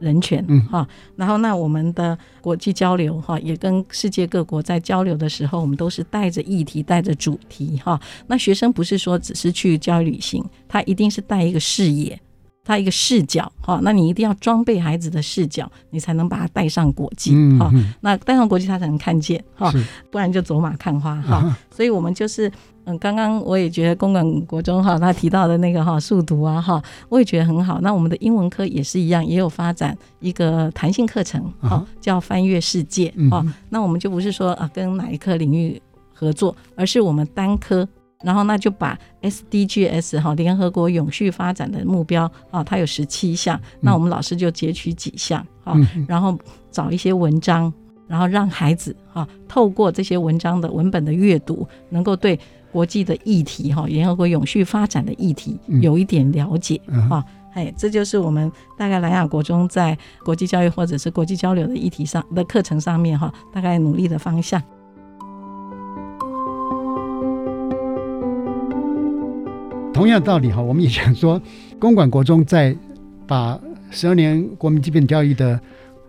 [0.00, 8.00] 人权，嗯哈，然后那我们的国际交流哈，也跟世界各国在交流的时候，我们都是带着议题、带着主题哈。
[8.26, 12.18] 那学生不是说只是去教育旅行，他一定是带一个视野。
[12.70, 17.68] 他一个视角哈，那你一定要装备孩子的视角，你才能把他带上国际哈。
[18.00, 19.72] 那带上国际他才能看见哈，
[20.08, 21.56] 不然就走马看花哈。
[21.68, 22.48] 所以我们就是
[22.84, 27.80] 嗯，刚刚我也觉得公馆国中哈，他提到的那个哈速读啊哈，我也觉得很好。
[27.80, 33.44] 那我们的英文科也是一样，也有发展一个弹性课程哈，叫翻越世界哈。
[33.68, 35.82] 那我们就不是说啊跟哪一科领域
[36.14, 37.88] 合作，而是我们单科。
[38.22, 45.74] 然后那就把 SDGs 哈联合国永续发展的目标啊，它有十七项，那我们老师就截取几项啊，
[46.06, 46.38] 然后
[46.70, 47.72] 找一些文章，
[48.06, 52.38] 然后让孩子啊透过这些文章的文本的阅读，能够对
[52.70, 64.62] 国际的议题哈联合国永续发展的议题有一点了解啊，哎，这就是我们大概南亚国中在国际教育或者是国际交流的议题上的课程上面哈，大概努力的方向。
[70.00, 71.38] 同样道理哈，我们也想说，
[71.78, 72.74] 公馆国中在
[73.26, 75.60] 把十二年国民基本教育的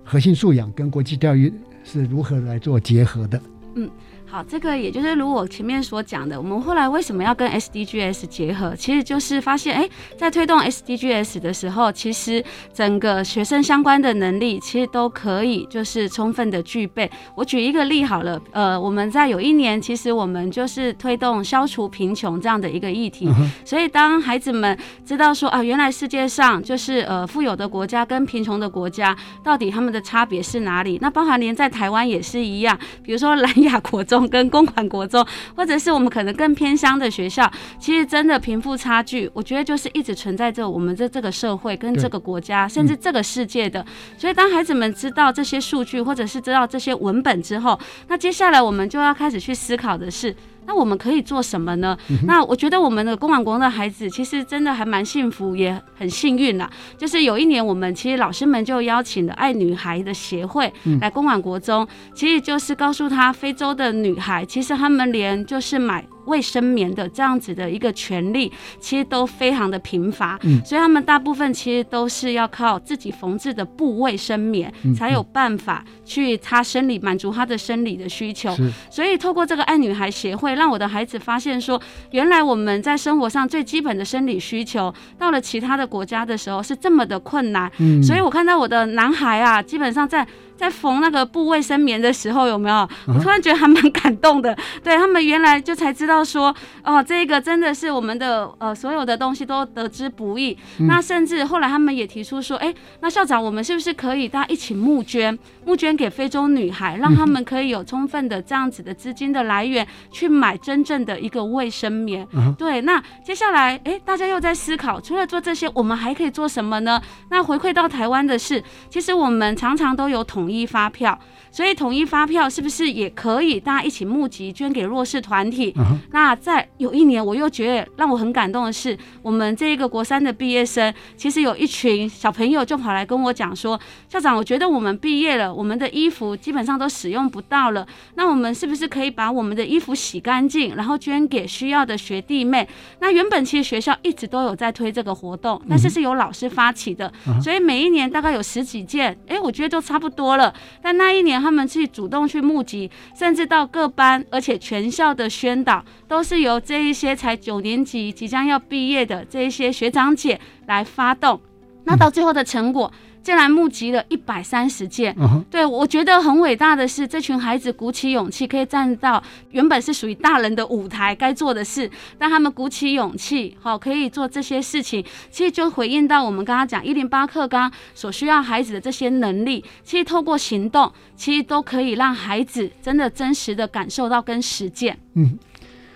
[0.01, 3.41] 核心素养跟国际教育是如何来做结合的？
[3.75, 3.89] 嗯。
[4.31, 12.41] 好，这个也就是如我前面所讲的，我们后来为什么要跟 SDGs 结合，其实就是发现，哎，在推动 SDGs 的时候，其实
[12.73, 17.11] 整个学生相关的能力，其实都可以就是充分的具备。
[17.35, 23.27] 我举一个例好了，呃，我们在有一年，其实我们就是推动消除贫穷这样的一个议题，
[23.65, 29.13] 所以当孩子们知道说啊，原来世界上就是呃富有的国家跟贫穷的国家
[29.43, 30.97] 到底他们的差别是哪里？
[31.01, 34.20] 那包含连在台湾也是一样，比如说蓝雅国中。
[34.27, 43.85] 跟公款国中，或者是我们可能更偏乡的学校，其实真的贫富差距，我觉得就是一直存在着我们的这个社会跟这个国家，甚至这个世界的。
[44.17, 50.35] 所以当孩子们知道这些数据，或者是知道这些文本之后，那接下来我们就要开始去思考的是。
[50.65, 51.97] 那我们可以做什么呢？
[52.25, 56.69] 那我觉得我们的公馆国中的孩子其实真的还蛮幸福，也很幸运啦。
[56.97, 66.05] 就是有一年，我们其实老师们就邀请了爱女孩的协会来公馆国中，其实就是告诉他，非洲的女孩其实他们连就是买。
[66.25, 78.55] 卫生棉的这样子的一个权利，其实都非常的贫乏，嗯，所以他们大部分其实都是要靠自己缝制的布卫生棉，才有办法去他生理满足他的生理的需求。
[78.89, 87.71] 所以透过这个爱女孩协会，让我的孩子发现说，原来我们在生活上最基本的生理需求，到了其他的国家的时候是这么的困难。
[87.79, 90.27] 嗯，所以我看到我的男孩啊，基本上在。
[90.61, 92.87] 在缝那个布卫生棉的时候，有没有？
[93.07, 94.55] 我突然觉得还蛮感动的。
[94.83, 100.55] 对他们原来就才知道说，哦，这个真的是我们的呃所有的东西都得之不易。
[100.81, 105.35] 那甚至后来他们也提出说，哎，那校长，我们是不是可以大家一起募捐，
[105.65, 112.27] 募捐给非洲女孩，让他们可以有充分的这样子的资金的来源，去买真正的一个卫生棉。
[112.55, 117.01] 对，那接下来，哎，大家又在思考，除了做这些，我们还可以做什么呢？
[117.31, 120.50] 那回馈到台湾的是，其实我们常常都有统。
[120.51, 121.17] 一发票，
[121.51, 125.73] 所以统一发票是不是也可以大家一起募集捐给弱势团体？
[126.11, 133.79] 那在有一年，我又觉得让我很感动的是，我们这一个国三的毕业生，其实有一群小朋友就跑来跟我讲说
[134.09, 137.85] ：“校长，我觉得我们毕业了，我们的衣服基本上都使用不到了，
[138.15, 142.67] 那我们是不是可以把我们的衣服洗干净，然后捐给需要的学弟妹？”
[142.99, 147.11] 那原本其实学校一直都有在推这个活动，但是是由老师发起的，
[147.43, 150.40] 所以每一年大概有十几件，哎，我觉得都差不多了。
[150.81, 161.41] 但那一年，他们去主动去募集，甚至到各班，而且全校的宣导，都是由这一些才九年级即将要毕业的这一些学长姐来发动。
[161.83, 162.89] 那到最后的成果。
[163.23, 165.15] 竟然募集了一百三十件，
[165.49, 175.05] 对我觉得很伟大的是，这群孩子鼓起勇气，可以站到原本是属于大人的舞台该做的事，让他们鼓起勇气，好可以做这些事情。
[175.29, 184.97] 其实就回应到我们刚刚讲一零八课纲所需要孩子的这些能力，其实透过行动，其实都可以让孩子真的真实的感受到跟实践。
[185.13, 185.37] 嗯，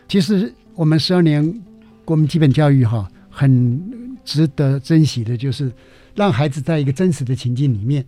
[0.08, 1.62] 其实我们十二年
[2.04, 5.72] 国民基本教育哈，很值得珍惜的就是。
[6.16, 8.06] 让孩子在一个真实的情境里面，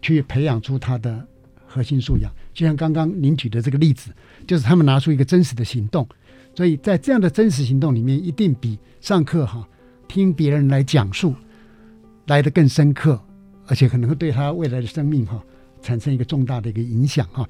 [0.00, 1.24] 去培养出他的
[1.66, 2.32] 核心素养。
[2.54, 4.10] 就像刚刚您举的这个例子，
[4.46, 6.08] 就是他们拿出一个真实的行动。
[6.54, 9.68] 所以在这样的真实行动里面，一定比上课哈
[10.08, 11.34] 听别人来讲述
[12.26, 13.20] 来的更深刻，
[13.66, 15.40] 而且可能会对他未来的生命哈
[15.82, 17.46] 产生一个重大的一个影响哈。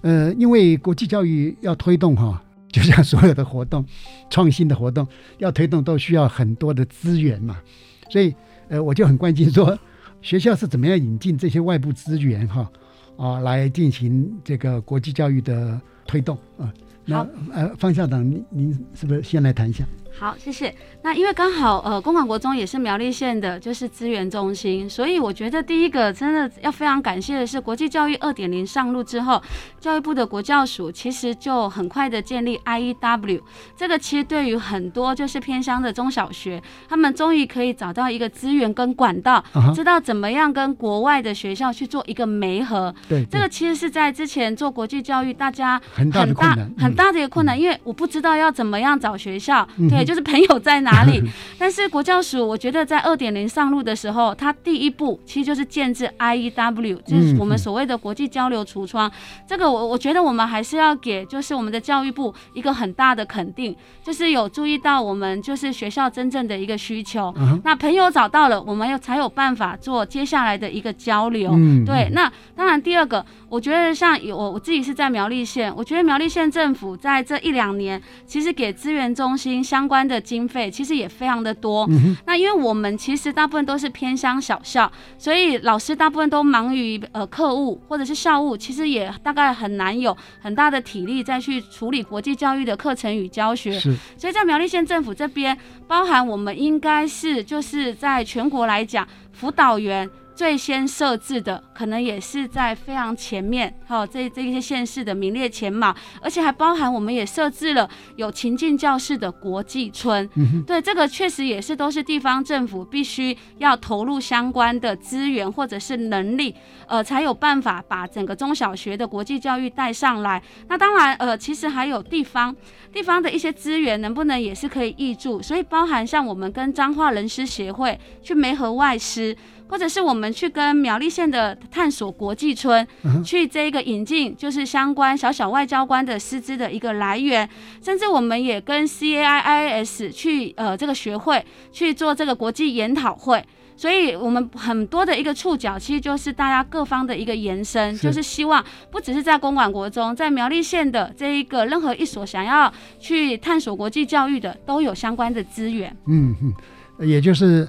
[0.00, 3.86] 呃，因为国际教育要推动哈，就像所有的活动、
[4.28, 5.06] 创新的活动
[5.38, 7.62] 要推动，都需要很多的资源嘛，
[8.10, 8.34] 所以。
[8.68, 9.78] 呃，我就很关心说，
[10.20, 12.70] 学校是怎么样引进这些外部资源哈
[13.16, 16.72] 啊，来进行这个国际教育的推动啊。
[17.04, 19.84] 那呃，方校长，您您是不是先来谈一下？
[20.18, 20.74] 好，谢谢。
[21.00, 29.40] 那因为刚好呃，公馆国中也是苗栗县的，就是资源中心，所以我觉得第一个真的要非常感谢的是，国际教育二点零上路之后，
[29.78, 33.40] 教育部的国教署其实就很快的建立 IEW，
[33.76, 39.42] 这个其实对于很多就是偏乡的中小学，他们终于可以找到一个资源跟管道，
[39.72, 42.92] 知道怎么样跟国外的学校去做一个媒合。
[43.08, 50.07] 对，这个其实是在之前做国际教育，大家很大的困难，很大的一个困难，因为我不知道要怎么样找学校，对。
[50.08, 51.22] 就是朋友在哪里？
[51.60, 59.12] 但是国教署，我觉得在二点零上路的时候，它第一步其实就是建制 IEW，就是我们所谓的国际交流橱窗。
[59.46, 67.34] 这个我我觉得我们还是要给，就是我们的教育部一个很大的肯定，就是有注意到我们就是学校真正的一个需求。
[67.62, 71.50] 那朋友找到了，我们又才有办法做接下来的一个交流。
[71.84, 73.22] 对，那当然第二个。
[73.48, 81.88] 我觉得像有我我自己是在苗栗县，我觉得苗栗县政府在这一两年，其实给资源中心相相关的经费其实也非常的多。
[82.26, 93.78] 那因为我们其实大部分都是偏乡小校，所以老师大部分都忙于呃课务或者是校务，其实也大概很难有很大的体力再去处理国际教育的课程与教学。
[93.78, 100.10] 是，所以在苗栗县政府这边，包含我们应该是就是在全国来讲，辅导员。
[100.38, 110.30] 最先设置的可能也是在非常前面，哈，这这些县市的名列前茅，而且还包含我们也设置了有情境教室的国际村，
[110.64, 116.54] 对，这个确实也是都是地方政府必须要投入相关的资源或者是能力，
[116.86, 120.40] 呃，才有办法把整个中小学的国际教育带上来。
[120.68, 122.54] 那当然，呃，其实还有地方
[122.92, 129.36] 地方的一些资源能不能也是可以挹注，所以包含像我们跟彰化人师协会去梅河外师。
[129.70, 132.86] 或者是我们去跟苗栗县的探索国际村
[133.24, 137.48] 去这个引进，就是相关小小外交官的师资的一个来源，
[137.82, 143.44] 甚至我们也跟 C A I I S 去呃这个学会去做这个国际研讨会，
[143.76, 155.96] 所以我们很多的一个触角，其实就是大家各方的一个延伸，就是希望不只是在公馆国中，在苗栗县的这一个任何一所想要去探索国际教育的，都有相关的资源。
[156.06, 156.52] 嗯嗯。
[157.00, 157.68] 也就是，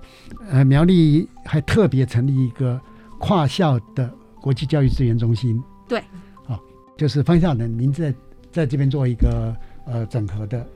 [0.50, 2.80] 呃，苗栗还特别成立一个
[3.20, 4.12] 跨校的
[4.42, 5.62] 国际教育资源中心。
[5.88, 6.04] 对，
[6.46, 6.60] 好，
[6.98, 8.14] 就是方校长，您在
[8.52, 9.56] 在这边做一个
[9.86, 10.68] 呃整合的。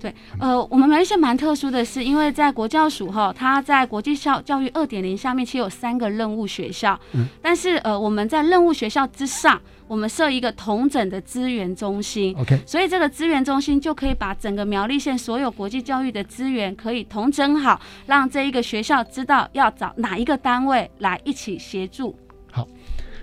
[0.00, 9.60] 对，呃，我们苗栗县蛮特殊的是，因为在国教署哈，它在国际校教育二点零下面其实有三个任务学校，嗯，但是呃，我们在任务学校之上。
[9.88, 22.14] 我们设一个同整的资源中心，OK，所以这个资源中心就可以把整个苗栗县所有国际教育的资源可以同整好，让这一个学校知道要找哪一个单位来一起协助。
[22.52, 22.68] 好，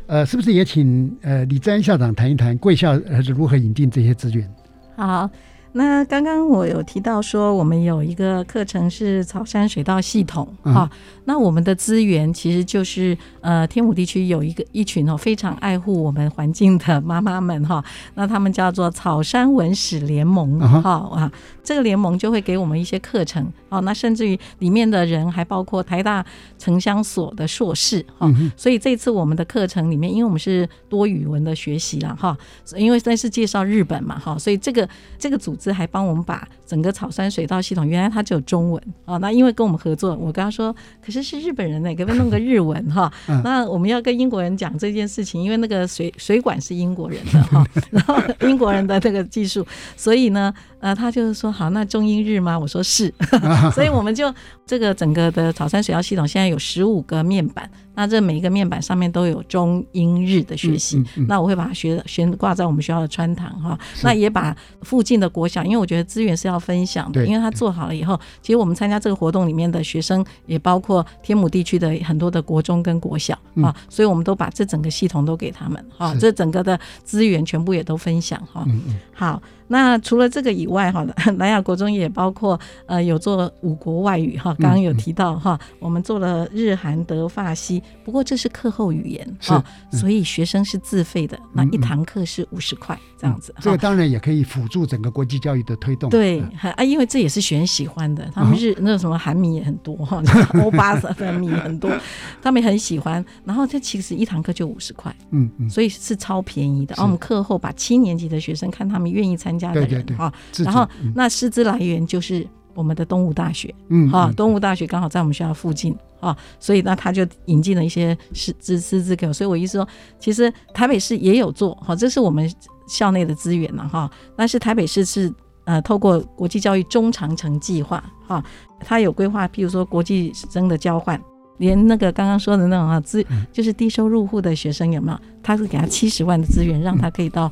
[0.07, 4.51] 呃，是不是也请呃李珍校长谈一谈贵校是如何引进这些资源？
[4.95, 5.29] 好。
[5.77, 10.89] 那刚刚我有提到说，我们有一个课程是草山水稻系统哈。
[11.25, 17.83] 那我们的资源其实就是呃天武地区有一个一群哦非常爱护我们环境的妈妈们哈。
[18.13, 21.29] 那他们叫做草山文史联盟哈啊。
[21.65, 23.81] 这个联盟就会给我们一些课程哦。
[23.81, 26.25] 那甚至于里面的人还包括台大
[26.57, 28.33] 城乡所的硕士哈。
[28.55, 32.37] 所以这次我们的课程里面，因为我们是多语文的学习了哈，
[32.77, 34.87] 因为那是介绍日本嘛哈，所以这个
[35.19, 35.65] 这个组织。
[35.75, 39.17] 还帮我们把整个草山水稻系统，原来它只有中文啊。
[39.17, 43.11] 那因为跟我们合作，我跟他说，可是是日本人呢，给他弄个日文哈。
[43.43, 49.65] 那我们要跟英国人讲这件事情，因为那个水水管是英国人的哈， 然后英国人的那个技术，
[49.97, 52.59] 所以呢，呃，他就是说好，那中英日吗？
[52.59, 53.13] 我说是，
[53.73, 54.33] 所以我们就
[54.65, 57.69] 这个整个的草山水稻系统现在有十五个面板。
[57.97, 63.79] 那这每一个面板上面都有中英日的学习，那我会把它学悬挂在我们学校的穿堂哈。
[64.03, 73.33] 那也把附近的国小，因为我觉得资源是要分享的，因为它做好了以后，其实我们参加这个活动里面的学生也包括天母地区的很多的国中跟国小
[73.63, 78.67] 啊，所以我们都把这整个系统都给他们哈，这整个的资源全部也都分享哈。
[79.13, 79.41] 好。
[79.67, 81.03] 那除了这个以外，哈，
[81.37, 93.53] 南亚国中也包括呃有做五国外语哈，刚刚有提到哈，我们做了日韩德法西，不过这是课后语言哈，所以学生是自费的，那一堂课是五十块这样子。
[93.59, 96.11] 这个当然也可以辅助整个国际教育的推动。
[96.11, 96.39] 对，
[96.75, 100.21] 啊，因为这也是学生喜欢的，他们日那什么韩米也很多哈，
[100.63, 101.91] 欧巴的米很多，
[102.39, 103.25] 他们很喜欢。
[103.43, 106.93] 然后这其实一堂课就五十块，嗯嗯，所以是超便宜的。
[106.95, 109.54] 然后我们课后把七年级的学生看他们愿意参。
[109.57, 119.87] 加的人哈，然后那师资来源就是我们的东吴大学，嗯，哈，东吴大学刚好在我们学校附近啊，所以呢，他就引进了一些师资师资给我，所以我意思说，
[120.19, 122.51] 其实台北市也有做，哈，这是我们
[122.87, 125.33] 校内的资源了哈，但是台北市是
[125.63, 128.43] 呃，透过国际教育中长程计划哈，
[128.81, 131.19] 他有规划，譬如说国际生的交换，
[131.57, 135.17] 连那个刚刚说的那种啊资，就是低收入户的学生有没有？
[135.41, 137.51] 他是给他七十万的资源，让他可以到。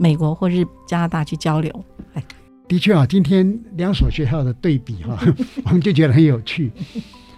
[0.00, 1.84] 美国或日加拿大去交流，
[2.14, 2.24] 哎，
[2.66, 3.46] 的确啊，今天
[3.76, 5.18] 两所学校的对比哈，
[5.66, 6.72] 我们就觉得很有趣。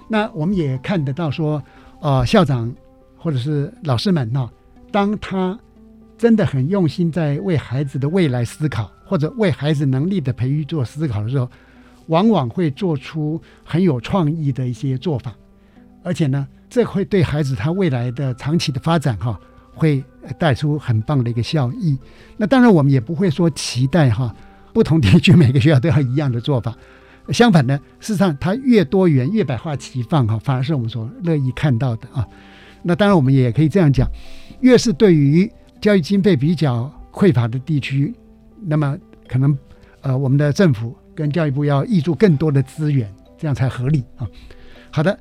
[0.09, 1.61] 那我们也看得到说，
[2.01, 2.73] 呃，校长
[3.19, 4.49] 或者是老师们呢，
[4.93, 5.59] 当他
[6.17, 11.51] 真的很用心在为孩子的未来思考，或者为孩子能力的培育做思考的时候，
[12.07, 15.35] 往往会做出很有创意的一些做法，
[16.05, 19.37] 而且呢，这会对孩子他未来的长期的发展哈。
[19.75, 20.03] 会
[20.39, 21.99] 带出很棒的一个效益。
[22.37, 24.35] 那当然，我们也不会说期待哈，
[24.73, 26.77] 不同地区每个学校都要一样的做法。
[27.29, 32.27] 相反呢，事实上它越多元、越百花齐放哈，反而是我们所乐意看到的啊。
[32.83, 34.09] 那当然，我们也可以这样讲：
[34.61, 35.49] 越是对于
[35.81, 38.13] 教育经费比较匮乏的地区，
[38.61, 38.99] 那么
[39.29, 39.57] 可能
[40.01, 43.09] 呃，我们的政府跟教育部要挹注更多的资源，
[43.39, 44.27] 这样才合理啊。
[44.91, 45.17] 好的，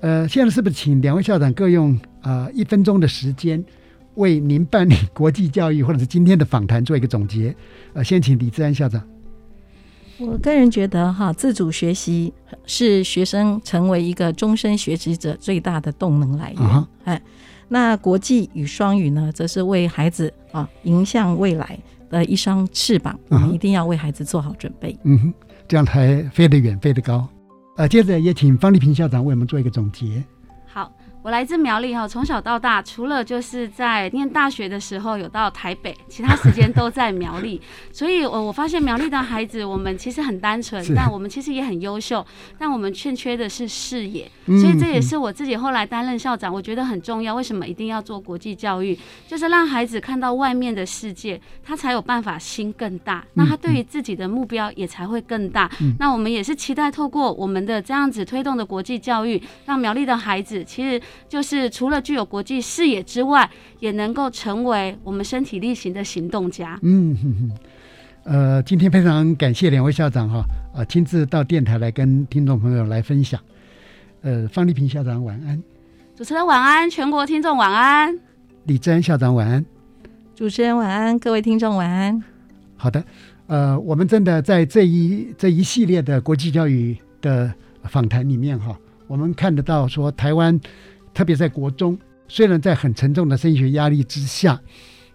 [0.00, 3.64] 呃，现在是不是请两位校长各用啊一分钟的时间，
[4.16, 7.54] 为您办理国际教育或者是今天的访谈做一个总结？
[7.94, 9.02] 呃，先请李志安校长。
[10.18, 12.32] 我个人觉得哈，自主学习
[12.64, 16.86] 是学生成为一个终身学习者最大的动能来源。
[17.04, 17.22] 哎，
[17.68, 23.18] 那国际与双语呢，则是为孩子啊迎向未来的一双翅膀。
[23.28, 24.98] 我们一定要为孩子做好准备。
[25.04, 25.34] 嗯哼，
[25.68, 27.28] 这样才飞得远，飞得高。
[27.76, 30.24] 呃，接着也请方丽萍校长为我们做一个总结。
[31.26, 37.60] 我来自苗栗哈，从小到大，除了就是在念大学的时候有到台北，其他时间都在苗栗。
[37.90, 42.24] 所以，我我发现苗栗的孩子，我们其实很单纯，但我们其实也很优秀，
[42.56, 44.30] 但我们欠缺的是视野。
[44.46, 47.34] 所以，这也是我自己后来担任校长，我觉得很重要。
[47.34, 48.96] 为什么一定要做国际教育？
[49.26, 55.68] 就是让孩子看到外面的世界，他才有办法心更大，那他对于自己的目标也才会更大。
[55.98, 61.02] 那我们也是期待透过我们的这样子推动的国际教育，让苗栗的孩子其实。
[61.28, 63.48] 就是除了具有国际视野之外，
[63.80, 66.78] 也能够成为我们身体力行的行动家。
[66.82, 67.50] 嗯哼哼，
[68.24, 70.42] 呃，今天非常感谢两位校长哈，
[70.74, 73.40] 啊，亲自到电台来跟听众朋友来分享。
[74.22, 75.62] 呃，方丽萍校长晚安，
[76.16, 78.18] 主持人晚安，全国听众晚安，
[78.64, 79.64] 李志安校长晚安，
[80.34, 82.22] 主持人晚安，各位听众晚安。
[82.76, 83.04] 好的，
[83.46, 87.52] 呃，我们真的在这一这一系列的国际教育的
[87.84, 90.60] 访谈里面哈，我们看得到说台湾。
[91.16, 91.98] 特别在国中，
[92.28, 94.60] 虽然在很沉重的升学压力之下，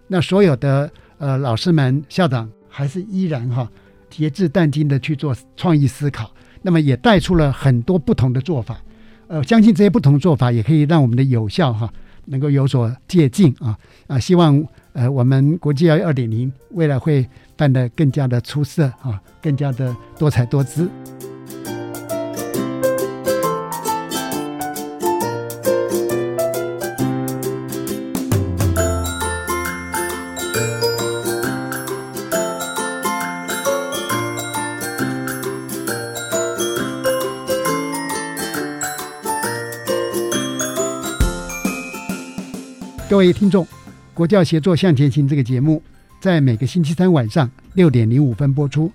[0.08, 3.70] 那所有的呃老师们、校长还是依然哈
[4.10, 6.28] 竭智啖精的去做创意思考，
[6.62, 8.82] 那么也带出了很多不同的做法。
[9.28, 11.88] 呃，相信这些不同做法也可以让我们的有效哈
[12.24, 13.78] 能够有所借鉴啊
[14.08, 14.18] 啊！
[14.18, 14.60] 希望
[14.94, 17.24] 呃我们国际教育二点零未来会
[17.56, 20.90] 办得更加的出色啊，更加的多彩多姿。
[43.12, 43.62] 各位听众，
[44.14, 45.82] 《国教协作向前行》这个节目
[46.18, 48.90] 在每个星期三晚上六点零五分播出。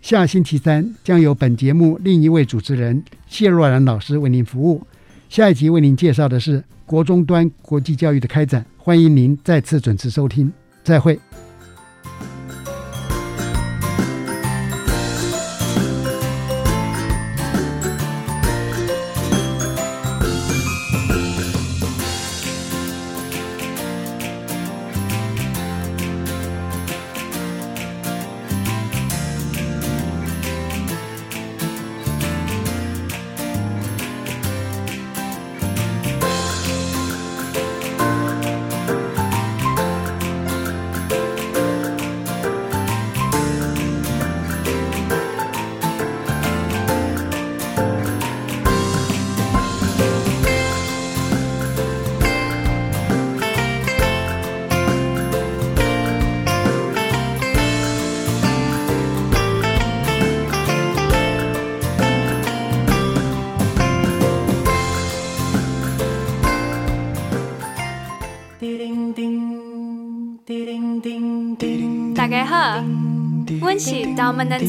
[0.00, 4.82] 下星期三将由本节目另一位主持人谢若兰老师为您服务。
[5.28, 10.50] 下一集为您介绍的是国中端国际教育的开展，欢迎您再次准时收听。
[10.82, 11.20] 再会。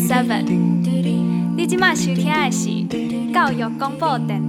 [0.10, 0.44] Seven，
[1.56, 2.68] 你今麦收听的是
[3.32, 4.42] 教育广播电